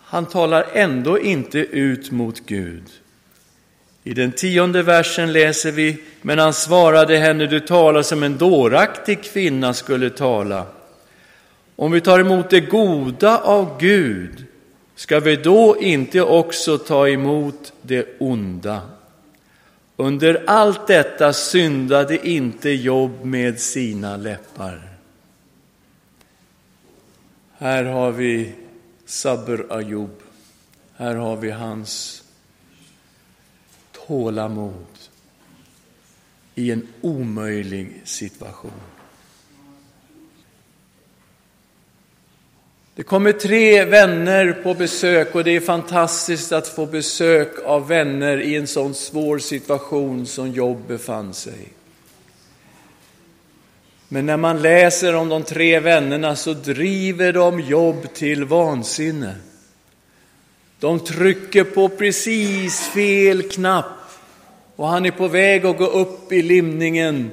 Han 0.00 0.26
talar 0.26 0.66
ändå 0.72 1.20
inte 1.20 1.58
ut 1.58 2.10
mot 2.10 2.40
Gud. 2.46 2.84
I 4.04 4.14
den 4.14 4.32
tionde 4.32 4.82
versen 4.82 5.32
läser 5.32 5.72
vi, 5.72 5.96
men 6.22 6.38
han 6.38 6.52
svarade 6.52 7.16
henne, 7.16 7.46
du 7.46 7.60
talar 7.60 8.02
som 8.02 8.22
en 8.22 8.38
dåraktig 8.38 9.22
kvinna 9.22 9.74
skulle 9.74 10.10
tala. 10.10 10.66
Om 11.76 11.92
vi 11.92 12.00
tar 12.00 12.18
emot 12.18 12.50
det 12.50 12.60
goda 12.60 13.38
av 13.38 13.80
Gud, 13.80 14.44
ska 14.94 15.20
vi 15.20 15.36
då 15.36 15.76
inte 15.80 16.22
också 16.22 16.78
ta 16.78 17.08
emot 17.08 17.72
det 17.82 18.06
onda? 18.18 18.80
Under 20.00 20.44
allt 20.46 20.86
detta 20.86 21.32
syndade 21.32 22.28
inte 22.28 22.70
Jobb 22.70 23.24
med 23.24 23.60
sina 23.60 24.16
läppar. 24.16 24.88
Här 27.52 27.84
har 27.84 28.12
vi 28.12 28.54
Sabr 29.04 29.66
Ayub. 29.70 30.22
Här 30.96 31.14
har 31.14 31.36
vi 31.36 31.50
hans 31.50 32.24
tålamod 34.06 34.86
i 36.54 36.70
en 36.70 36.88
omöjlig 37.00 38.02
situation. 38.04 38.97
Det 42.98 43.04
kommer 43.04 43.32
tre 43.32 43.84
vänner 43.84 44.52
på 44.52 44.74
besök 44.74 45.34
och 45.34 45.44
det 45.44 45.56
är 45.56 45.60
fantastiskt 45.60 46.52
att 46.52 46.68
få 46.68 46.86
besök 46.86 47.48
av 47.64 47.88
vänner 47.88 48.40
i 48.40 48.56
en 48.56 48.66
sån 48.66 48.94
svår 48.94 49.38
situation 49.38 50.26
som 50.26 50.52
Jobb 50.52 50.86
befann 50.88 51.34
sig. 51.34 51.68
Men 54.08 54.26
när 54.26 54.36
man 54.36 54.62
läser 54.62 55.14
om 55.14 55.28
de 55.28 55.42
tre 55.42 55.80
vännerna 55.80 56.36
så 56.36 56.52
driver 56.52 57.32
de 57.32 57.60
Jobb 57.60 58.14
till 58.14 58.44
vansinne. 58.44 59.34
De 60.80 61.00
trycker 61.00 61.64
på 61.64 61.88
precis 61.88 62.80
fel 62.80 63.42
knapp 63.42 64.10
och 64.76 64.88
han 64.88 65.06
är 65.06 65.10
på 65.10 65.28
väg 65.28 65.66
att 65.66 65.78
gå 65.78 65.86
upp 65.86 66.32
i 66.32 66.42
limningen 66.42 67.30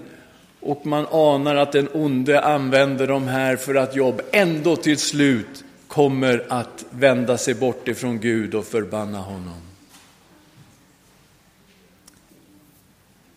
och 0.65 0.85
man 0.85 1.07
anar 1.11 1.55
att 1.55 1.71
den 1.71 1.89
onde 1.93 2.41
använder 2.41 3.07
de 3.07 3.27
här 3.27 3.55
för 3.55 3.75
att 3.75 3.95
Jobb 3.95 4.21
ändå 4.31 4.75
till 4.75 4.97
slut 4.97 5.63
kommer 5.87 6.45
att 6.49 6.85
vända 6.89 7.37
sig 7.37 7.53
bort 7.53 7.87
ifrån 7.87 8.19
Gud 8.19 8.55
och 8.55 8.65
förbanna 8.65 9.17
honom. 9.17 9.61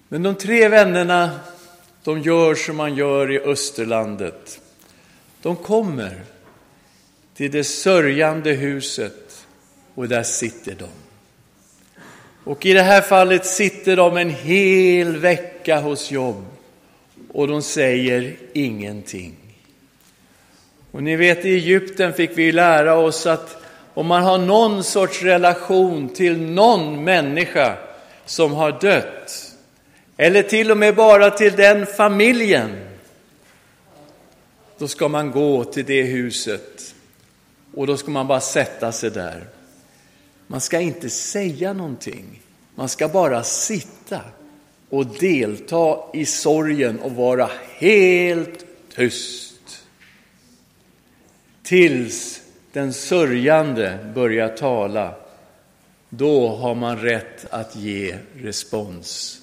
Men 0.08 0.22
de 0.22 0.34
tre 0.34 0.68
vännerna, 0.68 1.30
de 2.04 2.20
gör 2.20 2.54
som 2.54 2.76
man 2.76 2.94
gör 2.94 3.32
i 3.32 3.40
Österlandet. 3.40 4.60
De 5.42 5.56
kommer 5.56 6.22
till 7.34 7.50
det 7.50 7.64
sörjande 7.64 8.52
huset 8.52 9.46
och 9.94 10.08
där 10.08 10.22
sitter 10.22 10.74
de. 10.74 10.88
Och 12.44 12.66
i 12.66 12.72
det 12.72 12.82
här 12.82 13.00
fallet 13.00 13.46
sitter 13.46 13.96
de 13.96 14.16
en 14.16 14.30
hel 14.30 15.16
vecka 15.16 15.80
hos 15.80 16.10
jobb 16.10 16.44
och 17.32 17.48
de 17.48 17.62
säger 17.62 18.36
ingenting. 18.52 19.36
Och 20.90 21.02
ni 21.02 21.16
vet 21.16 21.44
i 21.44 21.54
Egypten 21.54 22.12
fick 22.12 22.38
vi 22.38 22.52
lära 22.52 22.94
oss 22.94 23.26
att 23.26 23.62
om 23.94 24.06
man 24.06 24.22
har 24.22 24.38
någon 24.38 24.84
sorts 24.84 25.22
relation 25.22 26.08
till 26.08 26.40
någon 26.40 27.04
människa 27.04 27.76
som 28.26 28.52
har 28.52 28.80
dött, 28.80 29.54
eller 30.16 30.42
till 30.42 30.70
och 30.70 30.76
med 30.76 30.94
bara 30.94 31.30
till 31.30 31.52
den 31.52 31.86
familjen, 31.86 32.70
då 34.78 34.88
ska 34.88 35.08
man 35.08 35.30
gå 35.30 35.64
till 35.64 35.84
det 35.84 36.02
huset 36.02 36.94
och 37.74 37.86
då 37.86 37.96
ska 37.96 38.10
man 38.10 38.26
bara 38.26 38.40
sätta 38.40 38.92
sig 38.92 39.10
där. 39.10 39.44
Man 40.46 40.60
ska 40.60 40.80
inte 40.80 41.10
säga 41.10 41.72
någonting, 41.72 42.42
man 42.74 42.88
ska 42.88 43.08
bara 43.08 43.42
sitta 43.42 44.20
och 44.90 45.06
delta 45.06 45.98
i 46.14 46.26
sorgen 46.26 47.00
och 47.00 47.12
vara 47.12 47.50
helt 47.78 48.64
tyst. 48.94 49.84
Tills 51.62 52.42
den 52.72 52.92
sörjande 52.92 53.98
börjar 54.14 54.48
tala, 54.48 55.14
då 56.08 56.48
har 56.48 56.74
man 56.74 56.98
rätt 56.98 57.46
att 57.50 57.76
ge 57.76 58.18
respons. 58.34 59.40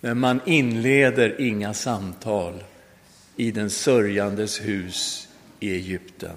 Men 0.00 0.18
man 0.18 0.40
inleder 0.46 1.40
inga 1.40 1.74
samtal 1.74 2.64
i 3.36 3.50
den 3.50 3.70
sörjandes 3.70 4.60
hus 4.60 5.28
i 5.60 5.74
Egypten. 5.74 6.36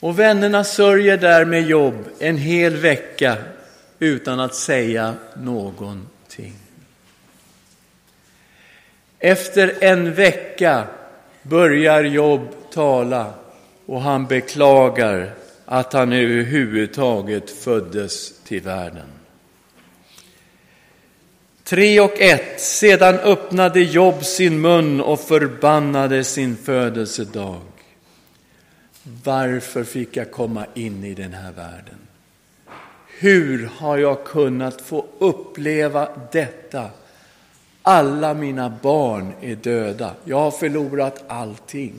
Och 0.00 0.18
vännerna 0.18 0.64
sörjer 0.64 1.16
där 1.16 1.44
med 1.44 1.62
jobb 1.68 2.08
en 2.18 2.36
hel 2.36 2.76
vecka 2.76 3.38
utan 3.98 4.40
att 4.40 4.54
säga 4.54 5.14
någonting. 5.36 6.54
Efter 9.18 9.84
en 9.84 10.14
vecka 10.14 10.86
börjar 11.42 12.04
Jobb 12.04 12.48
tala 12.72 13.34
och 13.86 14.00
han 14.00 14.26
beklagar 14.26 15.34
att 15.64 15.92
han 15.92 16.12
överhuvudtaget 16.12 17.50
föddes 17.50 18.42
till 18.44 18.62
världen. 18.62 19.06
Tre 21.64 22.00
och 22.00 22.20
ett. 22.20 22.60
Sedan 22.60 23.14
öppnade 23.14 23.80
Jobb 23.80 24.24
sin 24.24 24.60
mun 24.60 25.00
och 25.00 25.20
förbannade 25.20 26.24
sin 26.24 26.56
födelsedag. 26.56 27.60
Varför 29.24 29.84
fick 29.84 30.16
jag 30.16 30.30
komma 30.30 30.66
in 30.74 31.04
i 31.04 31.14
den 31.14 31.34
här 31.34 31.52
världen? 31.52 32.05
Hur 33.18 33.66
har 33.66 33.98
jag 33.98 34.24
kunnat 34.24 34.80
få 34.80 35.06
uppleva 35.18 36.08
detta? 36.32 36.90
Alla 37.82 38.34
mina 38.34 38.70
barn 38.82 39.32
är 39.40 39.56
döda. 39.56 40.14
Jag 40.24 40.38
har 40.40 40.50
förlorat 40.50 41.24
allting. 41.28 41.94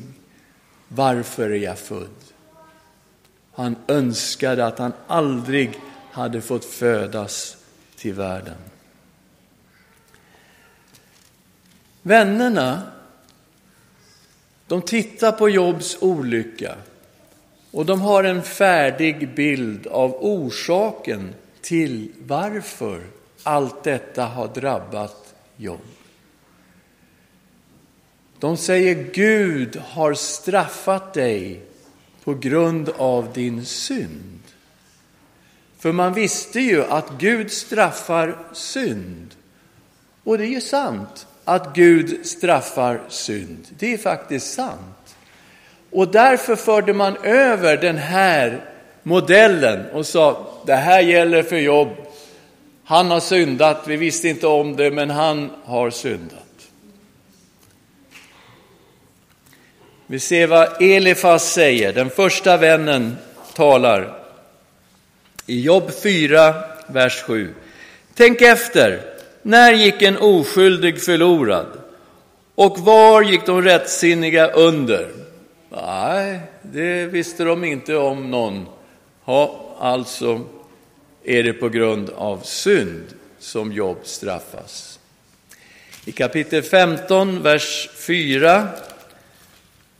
Varför 0.87 1.49
är 1.49 1.55
jag 1.55 1.79
född? 1.79 2.09
Han 3.53 3.75
önskade 3.87 4.65
att 4.65 4.79
han 4.79 4.93
aldrig 5.07 5.79
hade 6.11 6.41
fått 6.41 6.65
födas 6.65 7.57
till 7.95 8.13
världen. 8.13 8.57
Vännerna, 12.01 12.81
de 14.67 14.81
tittar 14.81 15.31
på 15.31 15.49
Jobs 15.49 15.97
olycka 16.01 16.75
och 17.77 17.85
de 17.85 18.01
har 18.01 18.23
en 18.23 18.43
färdig 18.43 19.35
bild 19.35 19.87
av 19.87 20.15
orsaken 20.19 21.33
till 21.61 22.11
varför 22.27 23.01
allt 23.43 23.83
detta 23.83 24.25
har 24.25 24.47
drabbat 24.47 25.35
Job. 25.57 25.79
De 28.39 28.57
säger 28.57 29.11
Gud 29.13 29.75
har 29.75 30.13
straffat 30.13 31.13
dig 31.13 31.61
på 32.23 32.33
grund 32.33 32.89
av 32.89 33.33
din 33.33 33.65
synd. 33.65 34.41
För 35.77 35.91
man 35.91 36.13
visste 36.13 36.59
ju 36.59 36.83
att 36.83 37.11
Gud 37.19 37.51
straffar 37.51 38.37
synd. 38.53 39.35
Och 40.23 40.37
det 40.37 40.43
är 40.43 40.49
ju 40.49 40.61
sant 40.61 41.27
att 41.43 41.75
Gud 41.75 42.25
straffar 42.25 43.01
synd. 43.09 43.67
Det 43.79 43.93
är 43.93 43.97
faktiskt 43.97 44.53
sant. 44.53 44.96
Och 45.91 46.07
därför 46.07 46.55
förde 46.55 46.93
man 46.93 47.17
över 47.23 47.77
den 47.77 47.97
här 47.97 48.61
modellen 49.03 49.85
och 49.93 50.05
sa, 50.05 50.47
det 50.65 50.75
här 50.75 51.01
gäller 51.01 51.43
för 51.43 51.57
jobb. 51.57 51.89
Han 52.83 53.11
har 53.11 53.19
syndat, 53.19 53.83
vi 53.87 53.95
visste 53.95 54.29
inte 54.29 54.47
om 54.47 54.75
det, 54.75 54.91
men 54.91 55.09
han 55.09 55.51
har 55.63 55.89
syndat. 55.89 56.43
Vi 60.07 60.19
ser 60.19 60.47
vad 60.47 60.81
Elifas 60.81 61.53
säger, 61.53 61.93
den 61.93 62.09
första 62.09 62.57
vännen 62.57 63.17
talar. 63.53 64.17
I 65.45 65.61
Jobb 65.61 65.91
4, 66.03 66.55
vers 66.87 67.21
7. 67.21 67.53
Tänk 68.13 68.41
efter, 68.41 69.01
när 69.41 69.73
gick 69.73 70.01
en 70.01 70.17
oskyldig 70.17 71.01
förlorad? 71.01 71.67
Och 72.55 72.79
var 72.79 73.21
gick 73.21 73.45
de 73.45 73.61
rättsinniga 73.61 74.47
under? 74.47 75.26
Nej, 75.69 76.39
det 76.61 77.05
visste 77.05 77.43
de 77.43 77.63
inte 77.63 77.95
om 77.95 78.31
någon. 78.31 78.65
Ha, 79.23 79.75
alltså 79.79 80.41
är 81.23 81.43
det 81.43 81.53
på 81.53 81.69
grund 81.69 82.09
av 82.09 82.39
synd 82.43 83.13
som 83.39 83.71
Jobb 83.71 83.97
straffas. 84.03 84.99
I 86.05 86.11
kapitel 86.11 86.63
15, 86.63 87.41
vers 87.41 87.89
4 88.07 88.67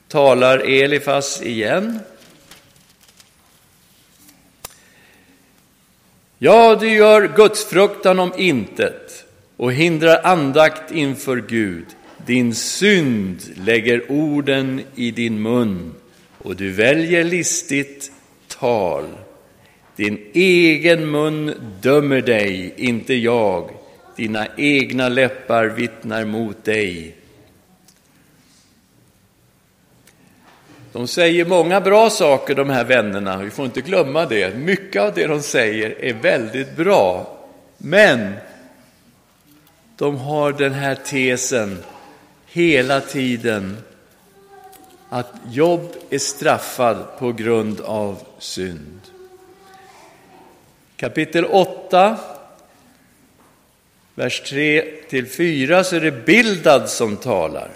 talar 0.08 0.60
Elifas 0.60 1.42
igen. 1.42 2.00
Ja, 6.38 6.76
du 6.76 6.90
gör 6.90 7.28
gudsfruktan 7.36 8.20
om 8.20 8.34
intet 8.38 9.26
och 9.58 9.74
hindrar 9.74 10.22
andakt 10.24 10.92
inför 10.92 11.38
Gud. 11.38 11.86
Din 12.28 12.56
synd 12.56 13.42
lägger 13.56 14.12
orden 14.12 14.82
i 14.96 15.12
din 15.12 15.42
mun 15.42 15.94
och 16.38 16.56
du 16.56 16.72
väljer 16.72 17.24
listigt 17.24 18.12
tal. 18.48 19.06
Din 19.96 20.32
egen 20.34 21.12
mun 21.12 21.54
dömer 21.82 22.22
dig, 22.22 22.74
inte 22.78 23.14
jag. 23.14 23.70
Dina 24.16 24.48
egna 24.58 25.10
läppar 25.10 25.66
vittnar 25.66 26.26
mot 26.26 26.64
dig. 26.64 27.16
De 30.92 31.08
säger 31.08 31.46
många 31.46 31.82
bra 31.82 32.10
saker, 32.10 32.56
de 32.56 32.70
här 32.70 32.84
vännerna. 32.84 33.38
Vi 33.38 33.50
får 33.50 33.66
inte 33.66 33.82
glömma 33.82 34.26
det. 34.26 34.56
Mycket 34.58 35.02
av 35.02 35.14
det 35.14 35.28
de 35.28 35.42
säger 35.42 35.96
är 36.06 36.14
väldigt 36.14 36.76
bra. 36.76 37.38
Men 37.78 38.34
de 39.98 40.18
har 40.18 40.54
den 40.54 40.74
här 40.74 40.96
tesen 40.96 41.78
hela 42.48 43.02
tiden 43.02 43.78
att 45.10 45.34
Jobb 45.52 45.96
är 46.10 46.20
straffad 46.20 46.98
på 47.20 47.32
grund 47.32 47.82
av 47.82 48.20
synd. 48.40 49.02
Kapitel 50.96 51.46
8, 51.46 52.18
vers 54.16 54.42
3 54.42 54.84
4 55.38 55.84
så 55.84 55.96
är 55.96 56.00
det 56.00 56.26
Bildad 56.26 56.90
som 56.90 57.18
talar. 57.18 57.70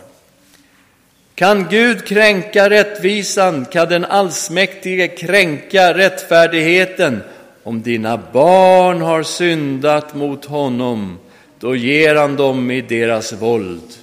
Kan 1.35 1.67
Gud 1.69 2.05
kränka 2.05 2.69
rättvisan, 2.69 3.65
kan 3.65 3.89
den 3.89 4.05
allsmäktige 4.05 5.07
kränka 5.07 5.93
rättfärdigheten. 5.93 7.21
Om 7.63 7.81
dina 7.81 8.19
barn 8.33 9.01
har 9.01 9.23
syndat 9.23 10.15
mot 10.15 10.45
honom, 10.45 11.19
då 11.59 11.75
ger 11.75 12.15
han 12.15 12.35
dem 12.35 12.71
i 12.71 12.81
deras 12.81 13.33
våld. 13.33 14.00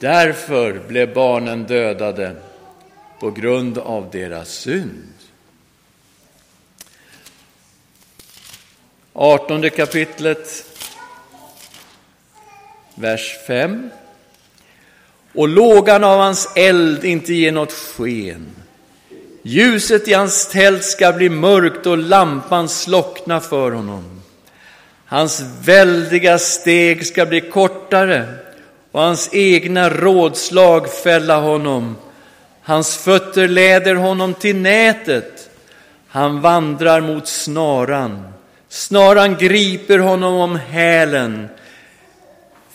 Därför 0.00 0.80
blev 0.88 1.14
barnen 1.14 1.64
dödade 1.64 2.36
på 3.20 3.30
grund 3.30 3.78
av 3.78 4.10
deras 4.10 4.48
synd. 4.48 5.12
18 9.12 9.70
kapitlet, 9.70 10.64
vers 12.94 13.36
5 13.46 13.90
och 15.32 15.48
lågan 15.48 16.04
av 16.04 16.18
hans 16.18 16.48
eld 16.56 17.04
inte 17.04 17.34
ger 17.34 17.52
något 17.52 17.72
sken. 17.72 18.50
Ljuset 19.42 20.08
i 20.08 20.12
hans 20.12 20.48
tält 20.48 20.84
ska 20.84 21.12
bli 21.12 21.28
mörkt 21.28 21.86
och 21.86 21.98
lampan 21.98 22.68
slockna 22.68 23.40
för 23.40 23.70
honom. 23.70 24.22
Hans 25.04 25.42
väldiga 25.62 26.38
steg 26.38 27.06
ska 27.06 27.26
bli 27.26 27.40
kortare 27.40 28.49
och 28.92 29.00
hans 29.00 29.28
egna 29.32 29.90
rådslag 29.90 30.92
fälla 30.92 31.40
honom. 31.40 31.96
Hans 32.62 32.96
fötter 32.96 33.48
leder 33.48 33.94
honom 33.94 34.34
till 34.34 34.56
nätet. 34.56 35.50
Han 36.08 36.40
vandrar 36.40 37.00
mot 37.00 37.28
snaran. 37.28 38.32
Snaran 38.68 39.36
griper 39.36 39.98
honom 39.98 40.34
om 40.34 40.56
hälen. 40.56 41.48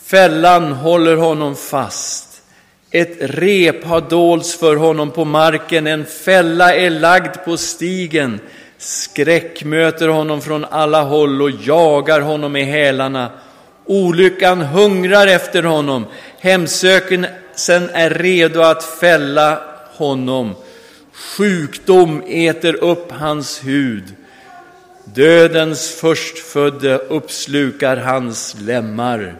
Fällan 0.02 0.72
håller 0.72 1.16
honom 1.16 1.56
fast. 1.56 2.42
Ett 2.90 3.16
rep 3.20 3.84
har 3.84 4.00
dolts 4.00 4.58
för 4.58 4.76
honom 4.76 5.10
på 5.10 5.24
marken, 5.24 5.86
en 5.86 6.04
fälla 6.04 6.74
är 6.74 6.90
lagd 6.90 7.44
på 7.44 7.56
stigen. 7.56 8.40
Skräck 8.78 9.64
möter 9.64 10.08
honom 10.08 10.40
från 10.40 10.64
alla 10.64 11.02
håll 11.02 11.42
och 11.42 11.50
jagar 11.50 12.20
honom 12.20 12.56
i 12.56 12.62
hälarna. 12.62 13.30
Olyckan 13.86 14.60
hungrar 14.60 15.26
efter 15.26 15.62
honom, 15.62 16.06
hemsökelsen 16.38 17.90
är 17.92 18.10
redo 18.10 18.60
att 18.60 18.84
fälla 18.84 19.62
honom. 19.92 20.54
Sjukdom 21.12 22.22
äter 22.26 22.74
upp 22.74 23.12
hans 23.12 23.64
hud. 23.64 24.14
Dödens 25.04 25.90
förstfödde 25.90 26.98
uppslukar 26.98 27.96
hans 27.96 28.56
lemmar. 28.60 29.36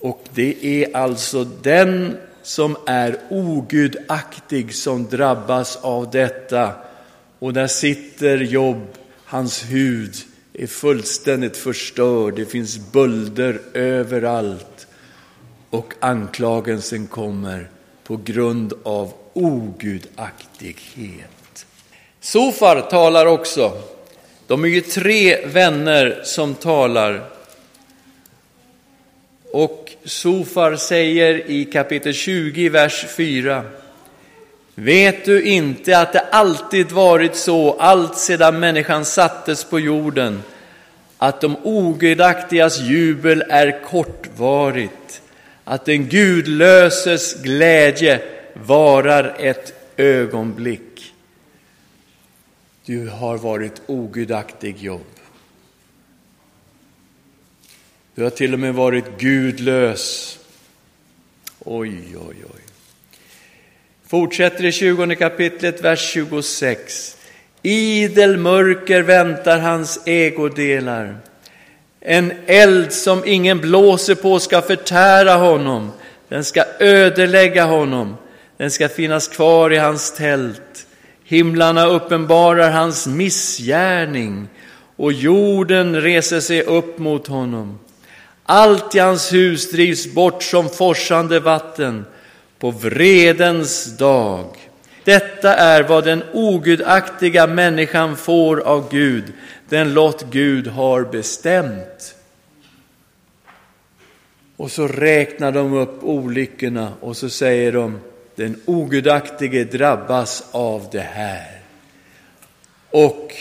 Och 0.00 0.24
det 0.34 0.66
är 0.66 0.96
alltså 0.96 1.44
den 1.44 2.16
som 2.42 2.76
är 2.86 3.18
ogudaktig 3.30 4.74
som 4.74 5.08
drabbas 5.08 5.76
av 5.76 6.10
detta. 6.10 6.72
Och 7.38 7.52
där 7.52 7.66
sitter 7.66 8.38
Jobb, 8.38 8.86
hans 9.24 9.62
hud 9.62 10.14
är 10.54 10.66
fullständigt 10.66 11.56
förstörd, 11.56 12.34
det 12.34 12.46
finns 12.46 12.78
bölder 12.92 13.60
överallt. 13.74 14.86
Och 15.70 15.94
anklagelsen 16.00 17.06
kommer 17.06 17.68
på 18.04 18.16
grund 18.16 18.72
av 18.82 19.12
ogudaktighet. 19.32 20.06
Sofar 22.20 22.80
talar 22.80 23.26
också. 23.26 23.82
De 24.46 24.64
är 24.64 24.68
ju 24.68 24.80
tre 24.80 25.46
vänner 25.46 26.20
som 26.24 26.54
talar. 26.54 27.30
Och 29.52 29.92
Sofar 30.04 30.76
säger 30.76 31.50
i 31.50 31.64
kapitel 31.64 32.14
20, 32.14 32.68
vers 32.68 33.06
4. 33.16 33.64
Vet 34.74 35.24
du 35.24 35.42
inte 35.42 35.98
att 35.98 36.12
det 36.12 36.20
alltid 36.20 36.92
varit 36.92 37.36
så, 37.36 37.72
allt 37.72 38.18
sedan 38.18 38.60
människan 38.60 39.04
sattes 39.04 39.64
på 39.64 39.80
jorden, 39.80 40.42
att 41.18 41.40
de 41.40 41.56
ogudaktigas 41.62 42.80
jubel 42.80 43.44
är 43.48 43.84
kortvarigt, 43.84 45.22
att 45.64 45.84
den 45.84 46.08
gudlöses 46.08 47.42
glädje 47.42 48.22
varar 48.54 49.36
ett 49.38 49.74
ögonblick. 49.96 51.14
Du 52.84 53.08
har 53.08 53.38
varit 53.38 53.82
ogudaktig 53.86 54.78
jobb. 54.78 55.06
Du 58.14 58.22
har 58.22 58.30
till 58.30 58.52
och 58.52 58.60
med 58.60 58.74
varit 58.74 59.18
gudlös. 59.18 60.38
Oj, 61.58 62.16
oj, 62.16 62.36
oj. 62.54 62.63
Fortsätter 64.14 64.64
i 64.64 64.72
20 64.72 65.16
kapitlet, 65.16 65.84
vers 65.84 66.00
26. 66.12 67.16
Idel 67.62 68.36
mörker 68.36 69.02
väntar 69.02 69.58
hans 69.58 70.00
ägodelar. 70.06 71.16
En 72.00 72.32
eld 72.46 72.92
som 72.92 73.22
ingen 73.26 73.60
blåser 73.60 74.14
på 74.14 74.38
ska 74.38 74.62
förtära 74.62 75.34
honom. 75.34 75.92
Den 76.28 76.44
ska 76.44 76.64
ödelägga 76.80 77.64
honom. 77.64 78.16
Den 78.56 78.70
ska 78.70 78.88
finnas 78.88 79.28
kvar 79.28 79.72
i 79.72 79.76
hans 79.76 80.12
tält. 80.12 80.86
Himlarna 81.24 81.86
uppenbarar 81.86 82.70
hans 82.70 83.06
missgärning 83.06 84.48
och 84.96 85.12
jorden 85.12 86.00
reser 86.00 86.40
sig 86.40 86.62
upp 86.62 86.98
mot 86.98 87.26
honom. 87.26 87.78
Allt 88.42 88.94
i 88.94 88.98
hans 88.98 89.32
hus 89.32 89.70
drivs 89.70 90.14
bort 90.14 90.42
som 90.42 90.68
forsande 90.68 91.40
vatten 91.40 92.04
på 92.58 92.70
vredens 92.70 93.96
dag. 93.96 94.46
Detta 95.04 95.54
är 95.54 95.82
vad 95.82 96.04
den 96.04 96.22
ogudaktiga 96.32 97.46
människan 97.46 98.16
får 98.16 98.60
av 98.60 98.90
Gud, 98.90 99.32
den 99.68 99.94
lott 99.94 100.24
Gud 100.30 100.66
har 100.66 101.04
bestämt. 101.04 102.14
Och 104.56 104.70
så 104.70 104.88
räknar 104.88 105.52
de 105.52 105.72
upp 105.72 106.04
olyckorna 106.04 106.92
och 107.00 107.16
så 107.16 107.30
säger 107.30 107.72
de, 107.72 107.98
den 108.34 108.60
ogudaktige 108.64 109.64
drabbas 109.64 110.44
av 110.50 110.88
det 110.92 111.00
här. 111.00 111.60
Och 112.90 113.32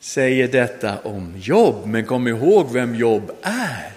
säger 0.00 0.48
detta 0.48 0.98
om 1.02 1.34
Jobb, 1.36 1.86
men 1.86 2.06
kom 2.06 2.28
ihåg 2.28 2.72
vem 2.72 2.94
Jobb 2.94 3.32
är. 3.42 3.92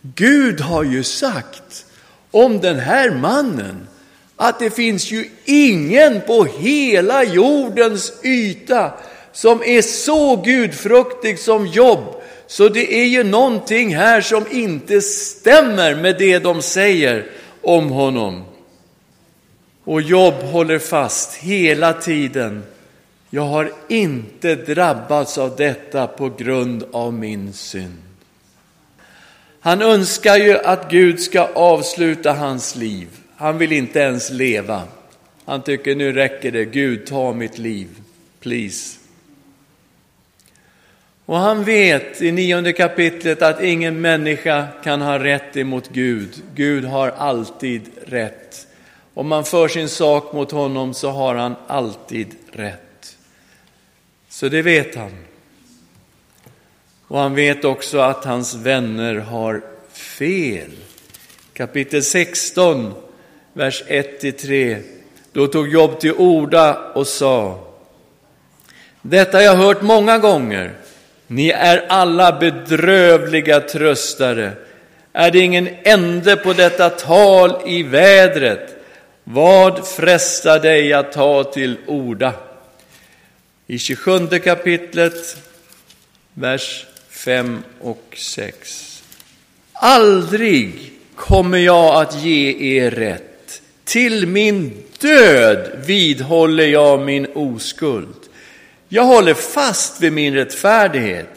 Gud 0.00 0.60
har 0.60 0.84
ju 0.84 1.02
sagt, 1.02 1.86
om 2.32 2.60
den 2.60 2.78
här 2.78 3.10
mannen 3.10 3.88
att 4.36 4.58
det 4.58 4.70
finns 4.70 5.10
ju 5.10 5.28
ingen 5.44 6.20
på 6.20 6.44
hela 6.44 7.24
jordens 7.24 8.12
yta 8.24 8.92
som 9.32 9.62
är 9.62 9.82
så 9.82 10.36
gudfruktig 10.36 11.38
som 11.38 11.66
Jobb. 11.66 12.22
Så 12.46 12.68
det 12.68 12.94
är 12.94 13.06
ju 13.06 13.24
någonting 13.24 13.96
här 13.96 14.20
som 14.20 14.44
inte 14.50 15.00
stämmer 15.00 15.94
med 15.94 16.18
det 16.18 16.38
de 16.38 16.62
säger 16.62 17.26
om 17.62 17.90
honom. 17.90 18.44
Och 19.84 20.02
Jobb 20.02 20.34
håller 20.34 20.78
fast 20.78 21.34
hela 21.34 21.92
tiden. 21.92 22.62
Jag 23.30 23.42
har 23.42 23.72
inte 23.88 24.54
drabbats 24.54 25.38
av 25.38 25.56
detta 25.56 26.06
på 26.06 26.28
grund 26.28 26.84
av 26.92 27.12
min 27.12 27.52
synd. 27.52 28.11
Han 29.64 29.82
önskar 29.82 30.36
ju 30.36 30.58
att 30.58 30.90
Gud 30.90 31.20
ska 31.20 31.40
avsluta 31.54 32.32
hans 32.32 32.76
liv. 32.76 33.08
Han 33.36 33.58
vill 33.58 33.72
inte 33.72 33.98
ens 33.98 34.30
leva. 34.30 34.82
Han 35.44 35.62
tycker 35.62 35.94
nu 35.94 36.12
räcker 36.12 36.50
det, 36.50 36.64
Gud 36.64 37.06
ta 37.06 37.32
mitt 37.32 37.58
liv, 37.58 37.88
please. 38.40 38.98
Och 41.26 41.36
han 41.36 41.64
vet 41.64 42.22
i 42.22 42.32
nionde 42.32 42.72
kapitlet 42.72 43.42
att 43.42 43.62
ingen 43.62 44.00
människa 44.00 44.68
kan 44.84 45.00
ha 45.00 45.18
rätt 45.18 45.56
emot 45.56 45.88
Gud. 45.88 46.42
Gud 46.54 46.84
har 46.84 47.08
alltid 47.08 47.82
rätt. 48.06 48.66
Om 49.14 49.28
man 49.28 49.44
för 49.44 49.68
sin 49.68 49.88
sak 49.88 50.32
mot 50.32 50.50
honom 50.50 50.94
så 50.94 51.10
har 51.10 51.34
han 51.34 51.54
alltid 51.66 52.34
rätt. 52.52 53.16
Så 54.28 54.48
det 54.48 54.62
vet 54.62 54.94
han. 54.94 55.31
Och 57.12 57.18
han 57.18 57.34
vet 57.34 57.64
också 57.64 57.98
att 57.98 58.24
hans 58.24 58.54
vänner 58.54 59.14
har 59.14 59.62
fel. 59.92 60.70
Kapitel 61.54 62.02
16, 62.02 62.94
vers 63.52 63.82
1-3. 63.88 64.82
Då 65.32 65.46
tog 65.46 65.68
Job 65.68 66.00
till 66.00 66.12
orda 66.12 66.74
och 66.74 67.06
sa 67.06 67.68
Detta 69.02 69.36
har 69.36 69.44
jag 69.44 69.56
hört 69.56 69.82
många 69.82 70.18
gånger. 70.18 70.72
Ni 71.26 71.48
är 71.48 71.86
alla 71.88 72.32
bedrövliga 72.32 73.60
tröstare. 73.60 74.52
Är 75.12 75.30
det 75.30 75.38
ingen 75.38 75.68
ände 75.82 76.36
på 76.36 76.52
detta 76.52 76.90
tal 76.90 77.52
i 77.66 77.82
vädret? 77.82 78.76
Vad 79.24 79.86
frestar 79.86 80.58
dig 80.58 80.92
att 80.92 81.12
ta 81.12 81.44
till 81.44 81.76
orda? 81.86 82.32
I 83.66 83.78
27 83.78 84.26
kapitlet, 84.26 85.36
vers 86.34 86.86
5 87.24 87.62
och 87.80 88.14
6. 88.16 89.02
Aldrig 89.72 90.92
kommer 91.16 91.58
jag 91.58 92.02
att 92.02 92.22
ge 92.22 92.76
er 92.76 92.90
rätt. 92.90 93.62
Till 93.84 94.26
min 94.26 94.82
död 94.98 95.70
vidhåller 95.86 96.66
jag 96.66 97.00
min 97.00 97.26
oskuld. 97.34 98.14
Jag 98.88 99.04
håller 99.04 99.34
fast 99.34 100.00
vid 100.00 100.12
min 100.12 100.34
rättfärdighet 100.34 101.28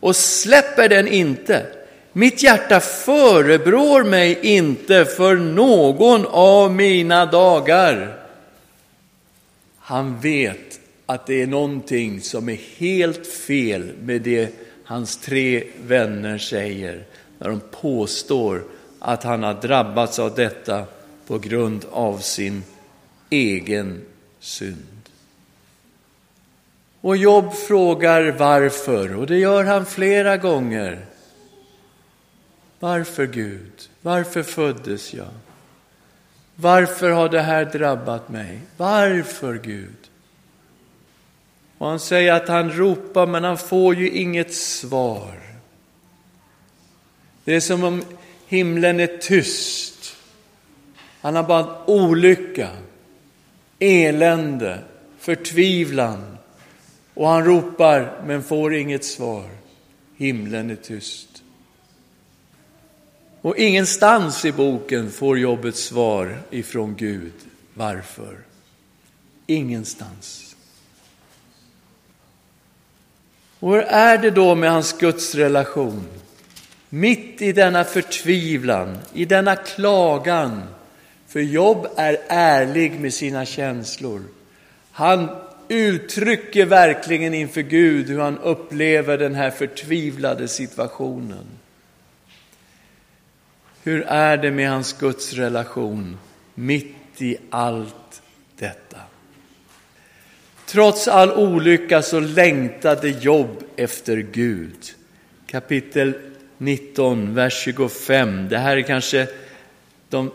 och 0.00 0.16
släpper 0.16 0.88
den 0.88 1.08
inte. 1.08 1.66
Mitt 2.12 2.42
hjärta 2.42 2.80
förebrår 2.80 4.04
mig 4.04 4.38
inte 4.42 5.04
för 5.04 5.36
någon 5.36 6.26
av 6.26 6.72
mina 6.72 7.26
dagar. 7.26 8.18
Han 9.78 10.20
vet 10.20 10.80
att 11.06 11.26
det 11.26 11.42
är 11.42 11.46
någonting 11.46 12.20
som 12.20 12.48
är 12.48 12.58
helt 12.78 13.26
fel 13.26 13.92
med 14.02 14.22
det 14.22 14.73
hans 14.84 15.16
tre 15.16 15.64
vänner 15.82 16.38
säger 16.38 17.04
när 17.38 17.48
de 17.48 17.60
påstår 17.60 18.62
att 18.98 19.22
han 19.22 19.42
har 19.42 19.54
drabbats 19.54 20.18
av 20.18 20.34
detta 20.34 20.84
på 21.26 21.38
grund 21.38 21.84
av 21.90 22.18
sin 22.18 22.62
egen 23.30 24.02
synd. 24.40 24.86
Och 27.00 27.16
Jobb 27.16 27.52
frågar 27.52 28.30
varför, 28.30 29.16
och 29.16 29.26
det 29.26 29.38
gör 29.38 29.64
han 29.64 29.86
flera 29.86 30.36
gånger. 30.36 31.06
Varför 32.80 33.26
Gud? 33.26 33.88
Varför 34.00 34.42
föddes 34.42 35.14
jag? 35.14 35.30
Varför 36.54 37.10
har 37.10 37.28
det 37.28 37.40
här 37.40 37.64
drabbat 37.64 38.28
mig? 38.28 38.60
Varför 38.76 39.54
Gud? 39.54 40.03
Och 41.84 41.90
han 41.90 42.00
säger 42.00 42.32
att 42.32 42.48
han 42.48 42.70
ropar 42.70 43.26
men 43.26 43.44
han 43.44 43.58
får 43.58 43.94
ju 43.94 44.10
inget 44.10 44.54
svar. 44.54 45.40
Det 47.44 47.54
är 47.54 47.60
som 47.60 47.84
om 47.84 48.04
himlen 48.46 49.00
är 49.00 49.06
tyst. 49.06 50.16
Han 51.20 51.36
har 51.36 51.42
bara 51.42 51.84
olycka, 51.86 52.70
elände, 53.78 54.78
förtvivlan. 55.18 56.36
Och 57.14 57.28
han 57.28 57.44
ropar 57.44 58.22
men 58.26 58.42
får 58.42 58.74
inget 58.74 59.04
svar. 59.04 59.50
Himlen 60.16 60.70
är 60.70 60.76
tyst. 60.76 61.42
Och 63.40 63.56
ingenstans 63.56 64.44
i 64.44 64.52
boken 64.52 65.10
får 65.10 65.38
jobbet 65.38 65.76
svar 65.76 66.38
ifrån 66.50 66.96
Gud. 66.96 67.32
Varför? 67.74 68.38
Ingenstans. 69.46 70.43
Och 73.64 73.72
hur 73.72 73.82
är 73.82 74.18
det 74.18 74.30
då 74.30 74.54
med 74.54 74.70
hans 74.70 74.92
gudsrelation? 74.92 76.06
Mitt 76.88 77.42
i 77.42 77.52
denna 77.52 77.84
förtvivlan, 77.84 78.98
i 79.12 79.24
denna 79.24 79.56
klagan, 79.56 80.62
för 81.28 81.40
Jobb 81.40 81.86
är 81.96 82.18
ärlig 82.28 83.00
med 83.00 83.14
sina 83.14 83.44
känslor. 83.44 84.22
Han 84.90 85.28
uttrycker 85.68 86.66
verkligen 86.66 87.34
inför 87.34 87.62
Gud 87.62 88.08
hur 88.08 88.18
han 88.18 88.38
upplever 88.38 89.18
den 89.18 89.34
här 89.34 89.50
förtvivlade 89.50 90.48
situationen. 90.48 91.46
Hur 93.82 94.02
är 94.02 94.36
det 94.36 94.50
med 94.50 94.70
hans 94.70 94.92
gudsrelation 94.92 96.18
mitt 96.54 97.22
i 97.22 97.36
allt 97.50 98.22
detta? 98.58 98.98
Trots 100.74 101.08
all 101.08 101.32
olycka 101.32 102.02
så 102.02 102.20
längtade 102.20 103.08
Jobb 103.08 103.64
efter 103.76 104.16
Gud. 104.16 104.94
Kapitel 105.46 106.14
19, 106.58 107.34
vers 107.34 107.62
25. 107.62 108.48
Det 108.48 108.58
här 108.58 108.76
är 108.76 108.82
kanske 108.82 109.26
de 110.08 110.30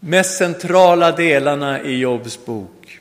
mest 0.00 0.38
centrala 0.38 1.12
delarna 1.12 1.82
i 1.82 1.98
Jobs 1.98 2.44
bok. 2.44 3.00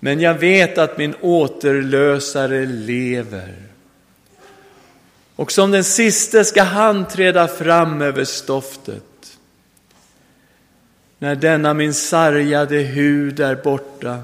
Men 0.00 0.20
jag 0.20 0.34
vet 0.34 0.78
att 0.78 0.98
min 0.98 1.14
återlösare 1.20 2.66
lever. 2.66 3.54
Och 5.36 5.52
som 5.52 5.70
den 5.70 5.84
siste 5.84 6.44
ska 6.44 6.62
han 6.62 7.08
träda 7.08 7.48
fram 7.48 8.02
över 8.02 8.24
stoftet. 8.24 9.38
När 11.18 11.34
denna 11.34 11.74
min 11.74 11.94
sargade 11.94 12.78
hud 12.78 13.40
är 13.40 13.54
borta 13.54 14.22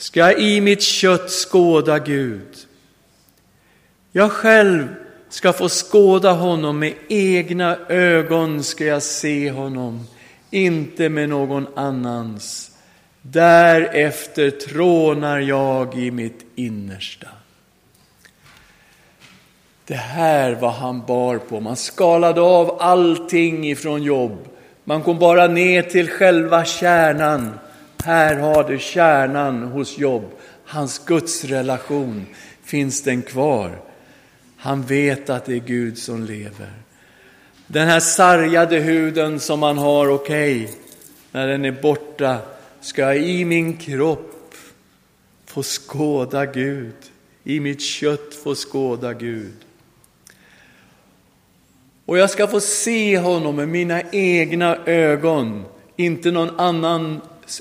ska 0.00 0.20
jag 0.20 0.40
i 0.40 0.60
mitt 0.60 0.82
kött 0.82 1.30
skåda 1.30 1.98
Gud. 1.98 2.56
Jag 4.12 4.32
själv 4.32 4.86
ska 5.28 5.52
få 5.52 5.68
skåda 5.68 6.32
honom 6.32 6.78
med 6.78 6.94
egna 7.08 7.76
ögon 7.88 8.64
ska 8.64 8.84
jag 8.84 9.02
se 9.02 9.50
honom, 9.50 10.06
inte 10.50 11.08
med 11.08 11.28
någon 11.28 11.66
annans. 11.74 12.70
Därefter 13.22 14.50
trånar 14.50 15.38
jag 15.38 15.98
i 15.98 16.10
mitt 16.10 16.46
innersta. 16.54 17.28
Det 19.86 19.94
här 19.94 20.54
var 20.54 20.70
han 20.70 21.06
bar 21.06 21.38
på. 21.38 21.60
Man 21.60 21.76
skalade 21.76 22.40
av 22.40 22.76
allting 22.80 23.70
ifrån 23.70 24.02
jobb. 24.02 24.48
Man 24.84 25.02
kom 25.02 25.18
bara 25.18 25.46
ner 25.46 25.82
till 25.82 26.08
själva 26.08 26.64
kärnan. 26.64 27.50
Här 28.04 28.36
har 28.36 28.64
du 28.64 28.78
kärnan 28.78 29.62
hos 29.62 29.98
jobb. 29.98 30.30
Hans 30.64 30.98
gudsrelation, 31.06 32.26
finns 32.62 33.02
den 33.02 33.22
kvar? 33.22 33.80
Han 34.56 34.82
vet 34.82 35.30
att 35.30 35.44
det 35.44 35.54
är 35.54 35.60
Gud 35.60 35.98
som 35.98 36.24
lever. 36.24 36.72
Den 37.66 37.88
här 37.88 38.00
sargade 38.00 38.78
huden 38.78 39.40
som 39.40 39.60
man 39.60 39.78
har, 39.78 40.08
okej, 40.08 40.64
okay, 40.64 40.74
när 41.32 41.46
den 41.46 41.64
är 41.64 41.82
borta 41.82 42.38
ska 42.80 43.02
jag 43.02 43.18
i 43.18 43.44
min 43.44 43.76
kropp 43.76 44.54
få 45.46 45.62
skåda 45.62 46.46
Gud. 46.46 46.94
I 47.44 47.60
mitt 47.60 47.82
kött 47.82 48.34
få 48.34 48.54
skåda 48.54 49.12
Gud. 49.12 49.54
Och 52.06 52.18
jag 52.18 52.30
ska 52.30 52.46
få 52.46 52.60
se 52.60 53.18
honom 53.18 53.56
med 53.56 53.68
mina 53.68 54.02
egna 54.12 54.76
ögon, 54.86 55.64
inte 55.96 56.30
någon 56.30 56.60
annan 56.60 57.20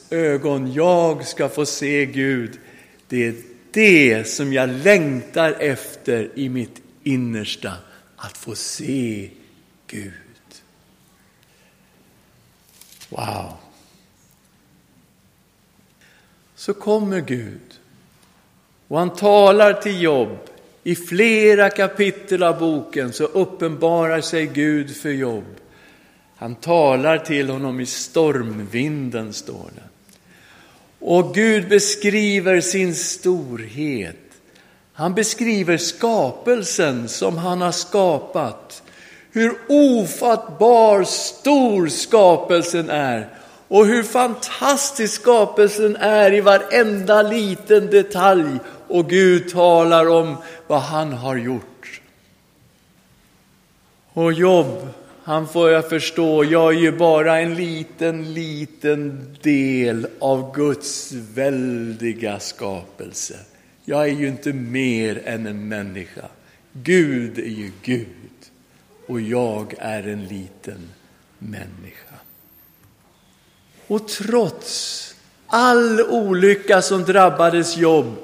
ögon. 0.10 0.74
Jag 0.74 1.28
ska 1.28 1.50
få 1.50 1.66
se 1.66 2.06
Gud. 2.06 2.60
Det 3.08 3.28
är 3.28 3.36
det 3.72 4.28
som 4.28 4.54
jag 4.54 4.70
längtar 4.70 5.56
efter 5.60 6.32
i 6.36 6.50
mitt 6.50 6.82
innersta, 7.04 7.74
att 8.16 8.38
få 8.38 8.56
se 8.56 9.30
Gud. 9.88 10.14
Wow! 13.10 13.54
Så 16.56 16.74
kommer 16.74 17.22
Gud 17.22 17.80
och 18.90 19.00
han 19.00 19.16
talar 19.16 19.74
till 19.74 20.02
Jobb. 20.02 20.38
I 20.84 20.96
flera 20.96 21.70
kapitel 21.70 22.44
av 22.44 22.60
boken 22.60 23.14
så 23.14 23.24
uppenbarar 23.24 24.22
sig 24.22 24.46
Gud 24.46 24.96
för 24.96 25.10
Jobb. 25.10 25.46
Han 26.40 26.56
talar 26.56 27.18
till 27.18 27.50
honom 27.50 27.80
i 27.80 27.86
stormvinden, 27.86 29.34
står 29.34 29.70
det. 29.76 29.84
Och 31.00 31.36
Gud 31.36 31.70
beskriver 31.70 32.62
sin 32.62 32.96
storhet. 32.96 34.16
Han 34.94 35.14
beskriver 35.14 35.78
skapelsen 35.78 37.10
som 37.10 37.38
han 37.38 37.62
har 37.62 37.72
skapat. 37.72 38.84
Hur 39.32 39.54
ofattbar 39.68 41.04
stor 41.04 41.88
skapelsen 41.88 42.90
är 42.90 43.30
och 43.68 43.86
hur 43.86 44.04
fantastisk 44.04 45.22
skapelsen 45.22 45.96
är 45.96 46.34
i 46.34 46.42
varenda 46.42 47.22
liten 47.22 47.90
detalj. 47.90 48.60
Och 48.88 49.10
Gud 49.10 49.50
talar 49.50 50.10
om 50.10 50.38
vad 50.68 50.82
han 50.82 51.14
har 51.14 51.36
gjort. 51.36 52.02
Och 54.14 54.34
Jobb, 54.34 54.88
han 55.30 55.48
får 55.48 55.70
jag 55.70 55.90
förstå, 55.90 56.44
jag 56.44 56.76
är 56.76 56.80
ju 56.80 56.92
bara 56.92 57.40
en 57.40 57.56
liten, 57.56 58.34
liten 58.34 59.28
del 59.42 60.08
av 60.20 60.56
Guds 60.56 61.12
väldiga 61.12 62.40
skapelse. 62.40 63.36
Jag 63.86 64.04
är 64.04 64.14
ju 64.14 64.28
inte 64.28 64.54
mer 64.54 65.22
än 65.26 65.48
en 65.48 65.68
människa. 65.68 66.26
Gud 66.74 67.40
är 67.40 67.44
ju 67.44 67.72
Gud 67.84 68.08
och 69.08 69.22
jag 69.22 69.74
är 69.78 70.08
en 70.08 70.26
liten 70.26 70.90
människa. 71.40 72.16
Och 73.88 74.08
trots 74.08 75.16
all 75.48 76.02
olycka 76.02 76.82
som 76.82 77.04
drabbades 77.04 77.78
Jobb 77.78 78.16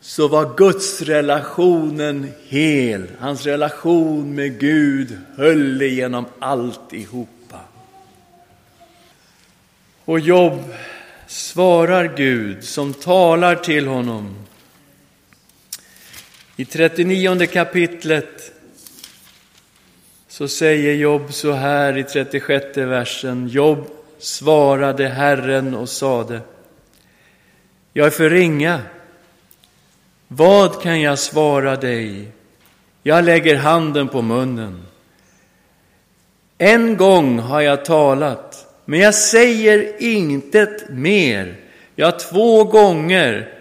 så 0.00 0.28
var 0.28 0.56
Guds 0.56 1.02
relationen 1.02 2.32
hel. 2.48 3.06
Hans 3.18 3.46
relation 3.46 4.34
med 4.34 4.60
Gud 4.60 5.18
höll 5.36 5.82
igenom 5.82 6.24
alltihopa. 6.38 7.60
Och 10.04 10.20
Jobb 10.20 10.74
svarar 11.26 12.16
Gud 12.16 12.64
som 12.64 12.94
talar 12.94 13.56
till 13.56 13.86
honom. 13.86 14.36
I 16.56 16.64
39 16.64 17.46
kapitlet 17.46 18.52
så 20.28 20.48
säger 20.48 20.94
Jobb 20.94 21.32
så 21.32 21.52
här 21.52 21.98
i 21.98 22.04
36 22.04 22.76
versen. 22.76 23.48
Jobb 23.48 23.86
svarade 24.18 25.08
Herren 25.08 25.74
och 25.74 25.88
sade 25.88 26.40
Jag 27.92 28.06
är 28.06 28.10
för 28.10 28.30
ringa. 28.30 28.80
Vad 30.32 30.82
kan 30.82 31.00
jag 31.00 31.18
svara 31.18 31.76
dig? 31.76 32.28
Jag 33.02 33.24
lägger 33.24 33.56
handen 33.56 34.08
på 34.08 34.22
munnen. 34.22 34.82
En 36.58 36.96
gång 36.96 37.38
har 37.38 37.60
jag 37.60 37.84
talat, 37.84 38.74
men 38.84 39.00
jag 39.00 39.14
säger 39.14 40.02
intet 40.02 40.90
mer. 40.90 41.56
Ja, 41.94 42.10
två 42.10 42.64
gånger, 42.64 43.54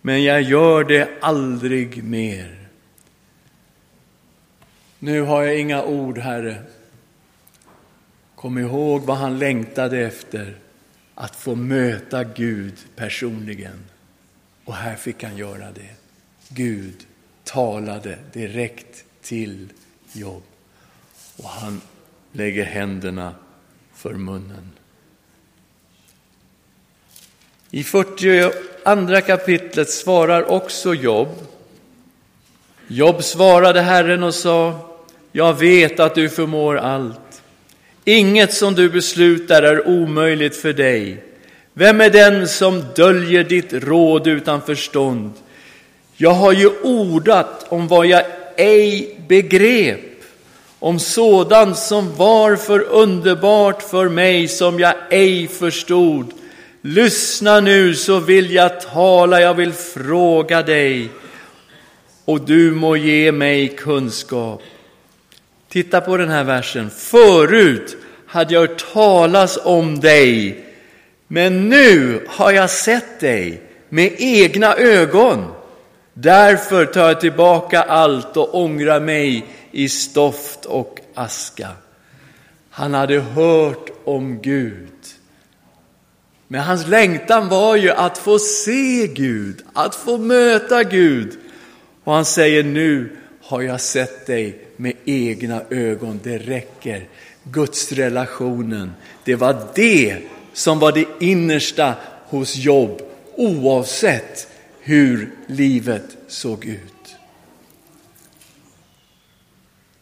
men 0.00 0.24
jag 0.24 0.42
gör 0.42 0.84
det 0.84 1.08
aldrig 1.20 2.04
mer. 2.04 2.68
Nu 4.98 5.22
har 5.22 5.42
jag 5.42 5.58
inga 5.58 5.84
ord, 5.84 6.18
Herre. 6.18 6.62
Kom 8.34 8.58
ihåg 8.58 9.02
vad 9.02 9.16
han 9.16 9.38
längtade 9.38 9.98
efter, 9.98 10.54
att 11.14 11.36
få 11.36 11.54
möta 11.54 12.24
Gud 12.24 12.74
personligen. 12.96 13.84
Och 14.70 14.76
här 14.76 14.96
fick 14.96 15.22
han 15.22 15.36
göra 15.36 15.70
det. 15.74 15.90
Gud 16.48 17.06
talade 17.44 18.18
direkt 18.32 19.04
till 19.22 19.68
Job. 20.12 20.42
och 21.36 21.48
han 21.48 21.80
lägger 22.32 22.64
händerna 22.64 23.34
för 23.94 24.14
munnen. 24.14 24.70
I 27.70 27.84
42 27.84 29.20
kapitlet 29.26 29.90
svarar 29.90 30.50
också 30.50 30.94
Job. 30.94 31.28
Job 32.88 33.24
svarade 33.24 33.80
Herren 33.80 34.22
och 34.22 34.34
sa, 34.34 34.88
jag 35.32 35.58
vet 35.58 36.00
att 36.00 36.14
du 36.14 36.28
förmår 36.28 36.76
allt. 36.76 37.42
Inget 38.04 38.54
som 38.54 38.74
du 38.74 38.90
beslutar 38.90 39.62
är 39.62 39.88
omöjligt 39.88 40.56
för 40.56 40.72
dig. 40.72 41.29
Vem 41.74 42.00
är 42.00 42.10
den 42.10 42.48
som 42.48 42.84
döljer 42.96 43.44
ditt 43.44 43.72
råd 43.72 44.26
utan 44.26 44.62
förstånd? 44.62 45.32
Jag 46.16 46.30
har 46.30 46.52
ju 46.52 46.68
ordat 46.82 47.66
om 47.68 47.88
vad 47.88 48.06
jag 48.06 48.24
ej 48.56 49.16
begrep, 49.28 50.00
om 50.78 50.98
sådant 50.98 51.78
som 51.78 52.16
var 52.16 52.56
för 52.56 52.80
underbart 52.80 53.82
för 53.82 54.08
mig 54.08 54.48
som 54.48 54.80
jag 54.80 54.94
ej 55.10 55.48
förstod. 55.48 56.32
Lyssna 56.82 57.60
nu 57.60 57.94
så 57.94 58.18
vill 58.18 58.50
jag 58.54 58.80
tala, 58.80 59.40
jag 59.40 59.54
vill 59.54 59.72
fråga 59.72 60.62
dig 60.62 61.08
och 62.24 62.40
du 62.40 62.70
må 62.70 62.96
ge 62.96 63.32
mig 63.32 63.68
kunskap. 63.68 64.62
Titta 65.68 66.00
på 66.00 66.16
den 66.16 66.28
här 66.28 66.44
versen. 66.44 66.90
Förut 66.90 67.96
hade 68.26 68.54
jag 68.54 68.60
hört 68.60 68.92
talas 68.92 69.58
om 69.64 70.00
dig, 70.00 70.64
men 71.32 71.68
nu 71.68 72.26
har 72.28 72.52
jag 72.52 72.70
sett 72.70 73.20
dig 73.20 73.62
med 73.88 74.14
egna 74.18 74.74
ögon. 74.74 75.44
Därför 76.14 76.86
tar 76.86 77.08
jag 77.08 77.20
tillbaka 77.20 77.82
allt 77.82 78.36
och 78.36 78.54
ångrar 78.54 79.00
mig 79.00 79.46
i 79.70 79.88
stoft 79.88 80.64
och 80.64 81.00
aska. 81.14 81.68
Han 82.70 82.94
hade 82.94 83.20
hört 83.20 83.90
om 84.04 84.42
Gud. 84.42 84.88
Men 86.48 86.60
hans 86.60 86.86
längtan 86.86 87.48
var 87.48 87.76
ju 87.76 87.90
att 87.90 88.18
få 88.18 88.38
se 88.38 89.06
Gud, 89.06 89.62
att 89.72 89.94
få 89.94 90.18
möta 90.18 90.82
Gud. 90.84 91.38
Och 92.04 92.12
han 92.12 92.24
säger 92.24 92.62
nu 92.62 93.16
har 93.42 93.60
jag 93.60 93.80
sett 93.80 94.26
dig 94.26 94.64
med 94.76 94.92
egna 95.04 95.62
ögon. 95.70 96.20
Det 96.22 96.38
räcker. 96.38 97.08
Guds 97.42 97.92
relationen, 97.92 98.92
det 99.24 99.34
var 99.34 99.56
det 99.74 100.16
som 100.60 100.78
var 100.78 100.92
det 100.92 101.06
innersta 101.20 101.94
hos 102.28 102.56
Jobb, 102.56 103.02
oavsett 103.36 104.48
hur 104.80 105.30
livet 105.46 106.16
såg 106.28 106.64
ut. 106.64 107.16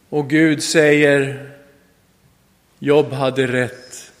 Och 0.09 0.29
Gud 0.29 0.63
säger, 0.63 1.49
Jobb 2.79 3.13
hade 3.13 3.47
rätt, 3.47 4.11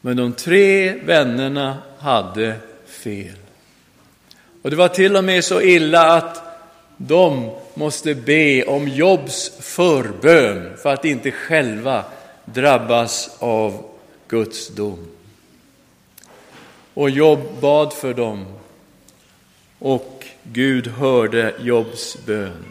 men 0.00 0.16
de 0.16 0.32
tre 0.32 0.92
vännerna 0.92 1.78
hade 1.98 2.54
fel. 2.86 3.36
Och 4.62 4.70
det 4.70 4.76
var 4.76 4.88
till 4.88 5.16
och 5.16 5.24
med 5.24 5.44
så 5.44 5.62
illa 5.62 6.12
att 6.12 6.42
de 6.96 7.50
måste 7.74 8.14
be 8.14 8.64
om 8.64 8.88
Jobs 8.88 9.52
förbön 9.60 10.76
för 10.76 10.92
att 10.92 11.04
inte 11.04 11.30
själva 11.30 12.04
drabbas 12.44 13.36
av 13.38 13.84
Guds 14.28 14.68
dom. 14.68 15.17
Och 16.98 17.10
Job 17.10 17.40
bad 17.60 17.92
för 17.92 18.14
dem 18.14 18.46
och 19.78 20.24
Gud 20.42 20.86
hörde 20.86 21.54
Jobs 21.60 22.18
bön. 22.26 22.64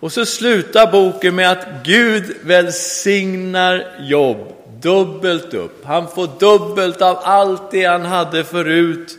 Och 0.00 0.12
så 0.12 0.26
slutar 0.26 0.92
boken 0.92 1.34
med 1.34 1.50
att 1.50 1.66
Gud 1.84 2.36
välsignar 2.42 3.96
Job 4.00 4.36
dubbelt 4.80 5.54
upp. 5.54 5.84
Han 5.84 6.08
får 6.08 6.28
dubbelt 6.38 7.02
av 7.02 7.18
allt 7.22 7.70
det 7.70 7.84
han 7.84 8.04
hade 8.04 8.44
förut 8.44 9.18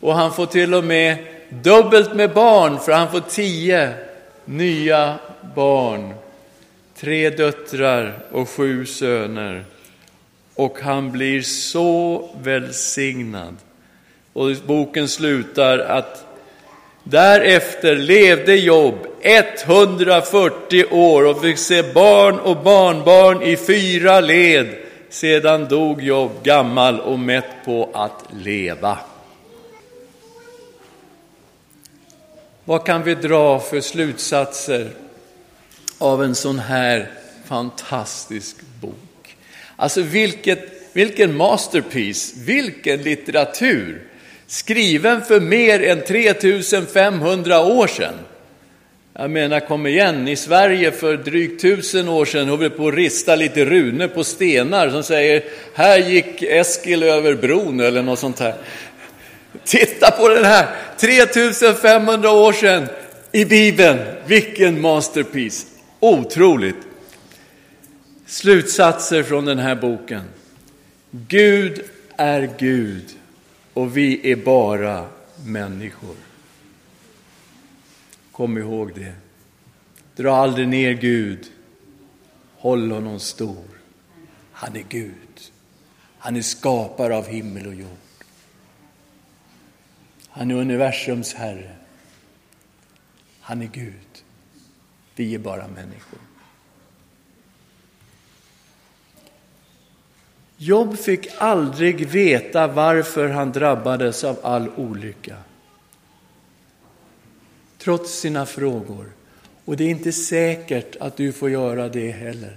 och 0.00 0.14
han 0.14 0.32
får 0.32 0.46
till 0.46 0.74
och 0.74 0.84
med 0.84 1.18
dubbelt 1.48 2.14
med 2.14 2.32
barn 2.32 2.78
för 2.78 2.92
han 2.92 3.10
får 3.10 3.20
tio 3.20 3.92
nya 4.44 5.14
barn. 5.54 6.14
Tre 6.96 7.30
döttrar 7.30 8.18
och 8.30 8.48
sju 8.48 8.86
söner. 8.86 9.64
Och 10.56 10.80
han 10.80 11.12
blir 11.12 11.42
så 11.42 12.28
välsignad. 12.42 13.56
Och 14.32 14.56
boken 14.66 15.08
slutar 15.08 15.78
att 15.78 16.26
Därefter 17.08 17.96
levde 17.96 18.56
Job 18.56 18.94
140 19.20 20.84
år 20.90 21.26
och 21.26 21.42
fick 21.42 21.58
se 21.58 21.82
barn 21.92 22.38
och 22.38 22.56
barnbarn 22.62 23.42
i 23.42 23.56
fyra 23.56 24.20
led. 24.20 24.76
Sedan 25.10 25.68
dog 25.68 26.02
Job 26.02 26.30
gammal 26.42 27.00
och 27.00 27.18
mätt 27.18 27.64
på 27.64 27.90
att 27.94 28.24
leva. 28.30 28.98
Vad 32.64 32.86
kan 32.86 33.02
vi 33.02 33.14
dra 33.14 33.60
för 33.60 33.80
slutsatser 33.80 34.90
av 35.98 36.24
en 36.24 36.34
sån 36.34 36.58
här 36.58 37.10
fantastisk 37.44 38.56
bok? 38.80 39.05
Alltså 39.76 40.02
vilket 40.02 40.76
Vilken 40.96 41.36
masterpiece, 41.36 42.34
vilken 42.36 43.02
litteratur! 43.02 44.02
Skriven 44.46 45.22
för 45.22 45.40
mer 45.40 45.82
än 45.82 46.04
3500 46.04 47.60
år 47.60 47.86
sedan. 47.86 48.14
Jag 49.12 49.30
menar, 49.30 49.60
kom 49.60 49.86
igen, 49.86 50.28
i 50.28 50.36
Sverige 50.36 50.92
för 50.92 51.16
drygt 51.16 51.62
tusen 51.62 52.08
år 52.08 52.24
sedan 52.24 52.48
höll 52.48 52.58
vi 52.58 52.70
på 52.70 52.88
att 52.88 52.94
rista 52.94 53.36
lite 53.36 53.64
runor 53.64 54.08
på 54.08 54.24
stenar 54.24 54.90
som 54.90 55.02
säger 55.02 55.42
här 55.74 55.98
gick 55.98 56.42
Eskil 56.42 57.02
över 57.02 57.34
bron 57.34 57.80
eller 57.80 58.02
något 58.02 58.18
sånt 58.18 58.40
här. 58.40 58.54
Titta 59.64 60.10
på 60.10 60.28
den 60.28 60.44
här, 60.44 60.66
3500 60.98 62.30
år 62.30 62.52
sedan 62.52 62.88
i 63.32 63.44
Bibeln. 63.44 63.98
Vilken 64.26 64.80
masterpiece! 64.80 65.66
Otroligt! 66.00 66.85
Slutsatser 68.26 69.22
från 69.22 69.44
den 69.44 69.58
här 69.58 69.74
boken. 69.74 70.24
Gud 71.10 71.84
är 72.16 72.54
Gud 72.58 73.16
och 73.72 73.96
vi 73.96 74.32
är 74.32 74.36
bara 74.36 75.08
människor. 75.44 76.16
Kom 78.32 78.58
ihåg 78.58 78.94
det. 78.94 79.14
Dra 80.16 80.36
aldrig 80.36 80.68
ner 80.68 80.92
Gud. 80.92 81.46
Håll 82.56 82.90
honom 82.90 83.20
stor. 83.20 83.64
Han 84.52 84.76
är 84.76 84.84
Gud. 84.88 85.12
Han 86.18 86.36
är 86.36 86.42
skapare 86.42 87.16
av 87.16 87.26
himmel 87.26 87.66
och 87.66 87.74
jord. 87.74 87.88
Han 90.28 90.50
är 90.50 90.54
universums 90.54 91.34
Herre. 91.34 91.76
Han 93.40 93.62
är 93.62 93.66
Gud. 93.66 94.24
Vi 95.14 95.34
är 95.34 95.38
bara 95.38 95.68
människor. 95.68 96.25
Jobb 100.56 100.98
fick 100.98 101.28
aldrig 101.38 102.08
veta 102.08 102.66
varför 102.66 103.28
han 103.28 103.52
drabbades 103.52 104.24
av 104.24 104.38
all 104.42 104.68
olycka. 104.76 105.36
Trots 107.78 108.12
sina 108.12 108.46
frågor. 108.46 109.12
Och 109.64 109.76
det 109.76 109.84
är 109.84 109.88
inte 109.88 110.12
säkert 110.12 110.96
att 110.96 111.16
du 111.16 111.32
får 111.32 111.50
göra 111.50 111.88
det 111.88 112.10
heller. 112.10 112.56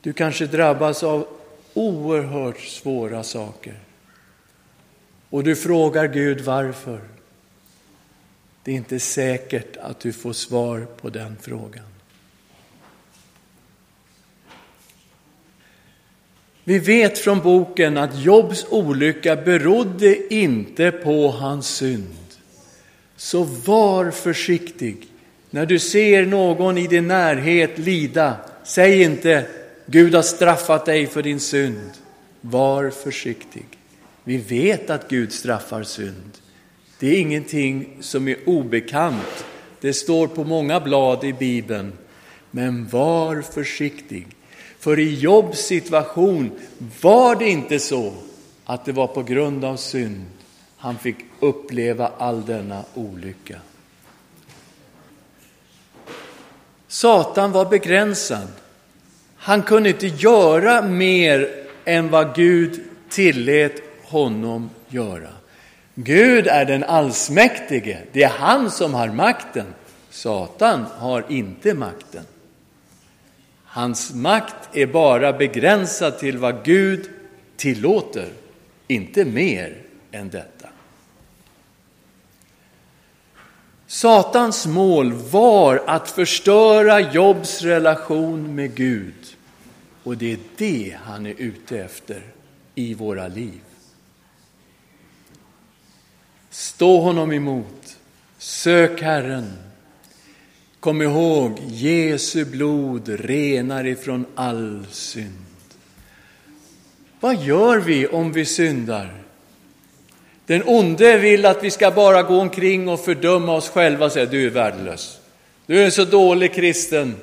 Du 0.00 0.12
kanske 0.12 0.46
drabbas 0.46 1.02
av 1.02 1.26
oerhört 1.74 2.60
svåra 2.60 3.22
saker. 3.22 3.74
Och 5.30 5.44
du 5.44 5.56
frågar 5.56 6.06
Gud 6.06 6.40
varför. 6.40 7.00
Det 8.64 8.72
är 8.72 8.76
inte 8.76 9.00
säkert 9.00 9.76
att 9.76 10.00
du 10.00 10.12
får 10.12 10.32
svar 10.32 10.86
på 11.00 11.08
den 11.08 11.36
frågan. 11.40 11.84
Vi 16.70 16.78
vet 16.78 17.18
från 17.18 17.40
boken 17.40 17.96
att 17.96 18.20
Jobs 18.20 18.66
olycka 18.70 19.36
berodde 19.36 20.34
inte 20.34 20.90
på 20.90 21.28
hans 21.28 21.68
synd. 21.68 22.16
Så 23.16 23.42
var 23.44 24.10
försiktig. 24.10 25.06
När 25.50 25.66
du 25.66 25.78
ser 25.78 26.26
någon 26.26 26.78
i 26.78 26.86
din 26.86 27.08
närhet 27.08 27.78
lida, 27.78 28.36
säg 28.64 29.02
inte 29.02 29.46
Gud 29.86 30.14
har 30.14 30.22
straffat 30.22 30.86
dig 30.86 31.06
för 31.06 31.22
din 31.22 31.40
synd. 31.40 31.90
Var 32.40 32.90
försiktig. 32.90 33.66
Vi 34.24 34.36
vet 34.36 34.90
att 34.90 35.08
Gud 35.08 35.32
straffar 35.32 35.82
synd. 35.82 36.32
Det 36.98 37.08
är 37.08 37.20
ingenting 37.20 37.96
som 38.00 38.28
är 38.28 38.36
obekant. 38.46 39.44
Det 39.80 39.92
står 39.92 40.26
på 40.26 40.44
många 40.44 40.80
blad 40.80 41.24
i 41.24 41.32
Bibeln. 41.32 41.92
Men 42.50 42.88
var 42.88 43.42
försiktig. 43.42 44.26
För 44.80 44.98
i 44.98 45.14
Jobs 45.14 45.58
situation 45.58 46.50
var 47.00 47.36
det 47.36 47.48
inte 47.48 47.78
så 47.78 48.12
att 48.64 48.84
det 48.84 48.92
var 48.92 49.06
på 49.06 49.22
grund 49.22 49.64
av 49.64 49.76
synd 49.76 50.26
han 50.76 50.98
fick 50.98 51.16
uppleva 51.40 52.12
all 52.18 52.46
denna 52.46 52.84
olycka. 52.94 53.56
Satan 56.88 57.52
var 57.52 57.64
begränsad. 57.64 58.48
Han 59.36 59.62
kunde 59.62 59.88
inte 59.88 60.06
göra 60.06 60.82
mer 60.82 61.66
än 61.84 62.10
vad 62.10 62.34
Gud 62.34 62.80
tillät 63.08 63.82
honom 64.04 64.70
göra. 64.88 65.30
Gud 65.94 66.46
är 66.46 66.64
den 66.64 66.84
allsmäktige, 66.84 67.98
det 68.12 68.22
är 68.22 68.28
han 68.28 68.70
som 68.70 68.94
har 68.94 69.08
makten. 69.08 69.66
Satan 70.10 70.86
har 70.98 71.24
inte 71.28 71.74
makten. 71.74 72.24
Hans 73.72 74.14
makt 74.14 74.76
är 74.76 74.86
bara 74.86 75.32
begränsad 75.32 76.18
till 76.18 76.38
vad 76.38 76.64
Gud 76.64 77.10
tillåter, 77.56 78.32
inte 78.86 79.24
mer 79.24 79.76
än 80.12 80.30
detta. 80.30 80.68
Satans 83.86 84.66
mål 84.66 85.12
var 85.12 85.82
att 85.86 86.10
förstöra 86.10 87.00
Jobs 87.00 87.62
relation 87.62 88.54
med 88.54 88.74
Gud. 88.74 89.36
Och 90.02 90.16
det 90.16 90.32
är 90.32 90.38
det 90.56 90.96
han 91.04 91.26
är 91.26 91.34
ute 91.38 91.78
efter 91.78 92.22
i 92.74 92.94
våra 92.94 93.28
liv. 93.28 93.60
Stå 96.50 97.00
honom 97.00 97.32
emot. 97.32 97.96
Sök 98.38 99.02
Herren. 99.02 99.69
Kom 100.80 101.02
ihåg, 101.02 101.58
Jesu 101.68 102.44
blod 102.44 103.08
renar 103.08 103.86
ifrån 103.86 104.26
all 104.34 104.86
synd. 104.90 105.44
Vad 107.20 107.36
gör 107.42 107.78
vi 107.78 108.06
om 108.06 108.32
vi 108.32 108.44
syndar? 108.44 109.14
Den 110.46 110.62
onde 110.66 111.16
vill 111.16 111.46
att 111.46 111.64
vi 111.64 111.70
ska 111.70 111.90
bara 111.90 112.22
gå 112.22 112.40
omkring 112.40 112.88
och 112.88 113.00
fördöma 113.00 113.52
oss 113.52 113.68
själva 113.68 114.06
och 114.06 114.12
säga 114.12 114.26
du 114.26 114.46
är 114.46 114.50
värdelös. 114.50 115.20
Du 115.66 115.80
är 115.80 115.84
en 115.84 115.90
så 115.90 116.04
dålig 116.04 116.54
kristen. 116.54 117.16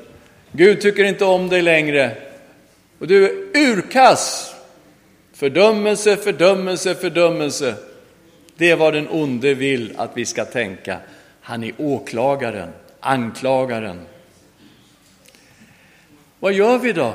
Gud 0.51 0.81
tycker 0.81 1.03
inte 1.03 1.25
om 1.25 1.49
dig 1.49 1.61
längre. 1.61 2.15
Och 2.99 3.07
du 3.07 3.25
är 3.25 3.31
urkass. 3.53 4.55
Fördömelse, 5.33 6.15
fördömelse, 6.17 6.95
fördömelse. 6.95 7.73
Det 8.57 8.71
är 8.71 8.75
vad 8.75 8.93
den 8.93 9.07
onde 9.09 9.53
vill 9.53 9.93
att 9.97 10.11
vi 10.13 10.25
ska 10.25 10.45
tänka. 10.45 10.97
Han 11.41 11.63
är 11.63 11.73
åklagaren, 11.77 12.69
anklagaren. 13.07 14.05
Vad 16.39 16.53
gör 16.53 16.77
vi 16.77 16.93
då? 16.93 17.13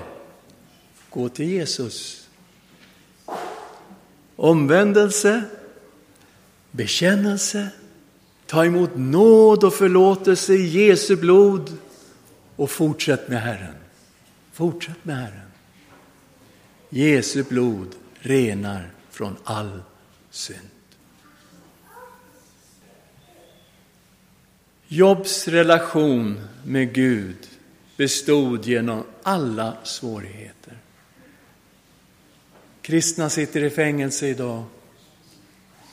Gå 1.11 1.29
till 1.29 1.49
Jesus. 1.49 2.29
Omvändelse, 4.37 5.43
bekännelse, 6.71 7.69
ta 8.47 8.65
emot 8.65 8.91
nåd 8.97 9.65
och 9.65 9.75
förlåtelse 9.75 10.55
i 10.55 10.67
Jesu 10.67 11.17
blod 11.17 11.77
och 12.57 12.71
fortsätt 12.71 13.29
med 13.29 13.43
Herren. 13.43 13.75
Fortsätt 14.53 15.05
med 15.05 15.17
Herren. 15.17 15.51
Jesu 16.89 17.43
blod 17.43 17.95
renar 18.21 18.91
från 19.11 19.37
all 19.45 19.83
synd. 20.31 20.72
Jobs 24.95 25.49
relation 25.49 26.41
med 26.65 26.95
Gud 26.95 27.37
bestod 27.97 28.67
genom 28.67 29.05
alla 29.23 29.77
svårigheter. 29.83 30.77
Kristna 32.83 33.31
sitter 33.31 33.65
i 33.65 33.71
fängelse 33.71 34.29
idag. 34.29 34.65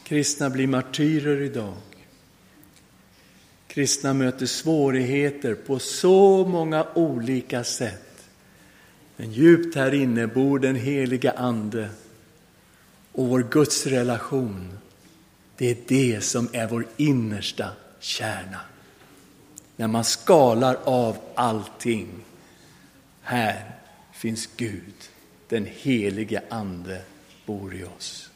Kristna 0.04 0.50
blir 0.50 0.68
martyrer 0.68 1.42
idag. 1.42 1.74
Kristna 3.68 4.14
möter 4.14 4.46
svårigheter 4.46 5.56
på 5.56 5.80
så 5.80 6.46
många 6.48 6.88
olika 6.94 7.64
sätt. 7.64 8.30
Men 9.16 9.32
djupt 9.32 9.76
här 9.76 9.94
inne 9.94 10.28
bor 10.28 10.60
den 10.60 10.76
heliga 10.76 11.32
Ande 11.32 11.90
och 13.12 13.28
vår 13.28 13.48
Guds 13.52 13.86
relation. 13.86 14.80
Det 15.58 15.72
är 15.72 15.78
det 15.88 16.22
som 16.22 16.50
är 16.54 16.68
vår 16.68 16.88
innersta 16.98 17.70
kärna 18.00 18.60
när 19.80 19.88
man 19.88 20.04
skalar 20.04 20.78
av 20.84 21.18
allting. 21.36 22.08
Här 23.22 23.72
finns 24.14 24.50
Gud, 24.58 24.94
den 25.48 25.68
helige 25.76 26.42
Ande 26.50 27.02
bor 27.46 27.76
i 27.76 27.84
oss. 27.84 28.30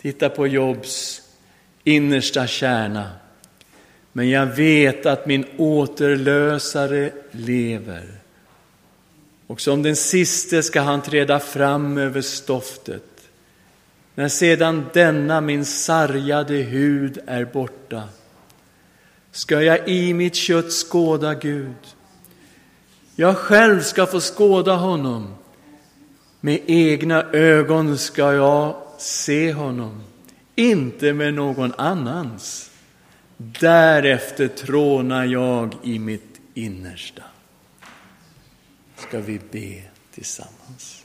Titta 0.00 0.28
på 0.28 0.46
Jobs 0.46 1.22
innersta 1.84 2.46
kärna. 2.46 3.10
Men 4.12 4.30
jag 4.30 4.46
vet 4.46 5.06
att 5.06 5.26
min 5.26 5.44
återlösare 5.56 7.12
lever. 7.30 8.08
Och 9.46 9.60
som 9.60 9.82
den 9.82 9.96
siste 9.96 10.62
ska 10.62 10.80
han 10.80 11.02
träda 11.02 11.40
fram 11.40 11.98
över 11.98 12.20
stoftet. 12.20 13.28
När 14.14 14.28
sedan 14.28 14.84
denna 14.92 15.40
min 15.40 15.64
sargade 15.64 16.54
hud 16.54 17.18
är 17.26 17.44
borta 17.44 18.02
ska 19.32 19.62
jag 19.62 19.88
i 19.88 20.14
mitt 20.14 20.34
kött 20.34 20.72
skåda 20.72 21.34
Gud. 21.34 21.74
Jag 23.16 23.36
själv 23.36 23.80
ska 23.80 24.06
få 24.06 24.20
skåda 24.20 24.76
honom. 24.76 25.34
Med 26.40 26.60
egna 26.66 27.22
ögon 27.22 27.98
ska 27.98 28.32
jag 28.32 28.76
se 28.98 29.52
honom, 29.52 30.02
inte 30.54 31.12
med 31.12 31.34
någon 31.34 31.72
annans. 31.78 32.70
Därefter 33.36 34.48
trånar 34.48 35.24
jag 35.24 35.74
i 35.82 35.98
mitt 35.98 36.40
innersta. 36.54 37.22
Ska 38.96 39.20
vi 39.20 39.40
be 39.50 39.82
tillsammans. 40.14 41.04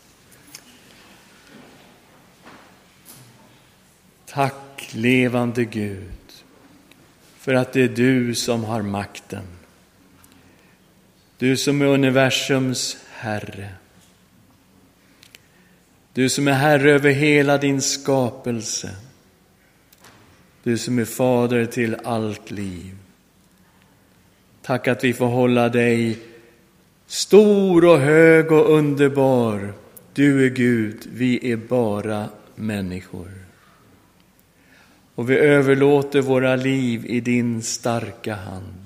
Tack 4.26 4.90
levande 4.92 5.66
Gud 5.66 6.17
för 7.48 7.54
att 7.54 7.74
det 7.74 7.82
är 7.82 7.88
du 7.88 8.36
som 8.36 8.64
har 8.64 8.82
makten. 8.82 9.44
Du 11.38 11.58
som 11.58 11.82
är 11.82 11.86
universums 11.86 12.98
Herre. 13.12 13.70
Du 16.14 16.30
som 16.30 16.48
är 16.48 16.52
Herre 16.52 16.92
över 16.92 17.10
hela 17.10 17.58
din 17.58 17.82
skapelse. 17.82 18.96
Du 20.64 20.78
som 20.78 21.00
är 21.00 21.06
Fader 21.06 21.66
till 21.66 21.96
allt 22.04 22.52
liv. 22.52 22.96
Tack 24.62 24.88
att 24.88 25.04
vi 25.04 25.14
får 25.14 25.28
hålla 25.28 25.70
dig 25.70 26.20
stor 27.06 27.86
och 27.86 28.00
hög 28.00 28.52
och 28.52 28.74
underbar. 28.74 29.74
Du 30.14 30.46
är 30.46 30.50
Gud, 30.50 31.08
vi 31.14 31.52
är 31.52 31.58
bara 31.58 32.30
människor. 32.56 33.37
Och 35.18 35.30
vi 35.30 35.38
överlåter 35.38 36.22
våra 36.22 36.56
liv 36.56 37.06
i 37.06 37.20
din 37.20 37.62
starka 37.62 38.36
hand. 38.36 38.86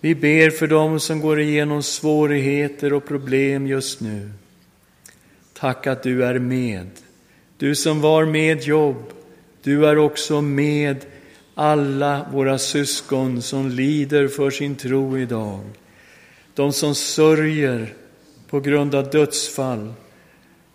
Vi 0.00 0.14
ber 0.14 0.50
för 0.50 0.66
dem 0.66 1.00
som 1.00 1.20
går 1.20 1.40
igenom 1.40 1.82
svårigheter 1.82 2.92
och 2.92 3.06
problem 3.06 3.66
just 3.66 4.00
nu. 4.00 4.30
Tack 5.52 5.86
att 5.86 6.02
du 6.02 6.24
är 6.24 6.38
med. 6.38 6.86
Du 7.56 7.74
som 7.74 8.00
var 8.00 8.24
med 8.24 8.62
Jobb, 8.62 9.12
du 9.62 9.86
är 9.86 9.98
också 9.98 10.40
med 10.40 10.96
alla 11.54 12.26
våra 12.32 12.58
syskon 12.58 13.42
som 13.42 13.68
lider 13.68 14.28
för 14.28 14.50
sin 14.50 14.76
tro 14.76 15.18
idag. 15.18 15.60
De 16.54 16.72
som 16.72 16.94
sörjer 16.94 17.94
på 18.50 18.60
grund 18.60 18.94
av 18.94 19.10
dödsfall, 19.10 19.92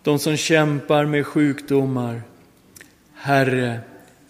de 0.02 0.18
som 0.18 0.36
kämpar 0.36 1.04
med 1.04 1.26
sjukdomar. 1.26 2.22
Herre, 3.24 3.80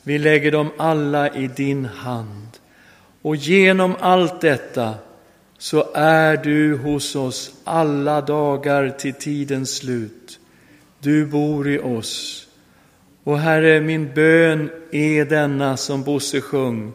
vi 0.03 0.19
lägger 0.19 0.53
dem 0.53 0.71
alla 0.79 1.35
i 1.35 1.47
din 1.47 1.85
hand. 1.85 2.49
Och 3.23 3.37
genom 3.37 3.97
allt 4.01 4.41
detta 4.41 4.95
så 5.59 5.93
är 5.95 6.37
du 6.37 6.77
hos 6.77 7.17
oss 7.17 7.55
alla 7.65 8.21
dagar 8.21 8.91
till 8.91 9.15
tidens 9.15 9.77
slut. 9.77 10.39
Du 11.01 11.27
bor 11.27 11.69
i 11.69 11.79
oss. 11.79 12.47
Och 13.25 13.39
Herre, 13.39 13.81
min 13.81 14.15
bön 14.15 14.71
är 14.91 15.25
denna 15.25 15.77
som 15.77 16.03
Bosse 16.03 16.41
sjöng. 16.41 16.93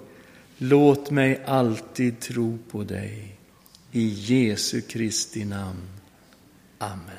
Låt 0.58 1.12
mig 1.12 1.42
alltid 1.46 2.20
tro 2.20 2.58
på 2.72 2.84
dig. 2.84 3.36
I 3.92 4.08
Jesu 4.08 4.82
Kristi 4.82 5.46
namn. 5.46 5.88
Amen. 6.78 7.19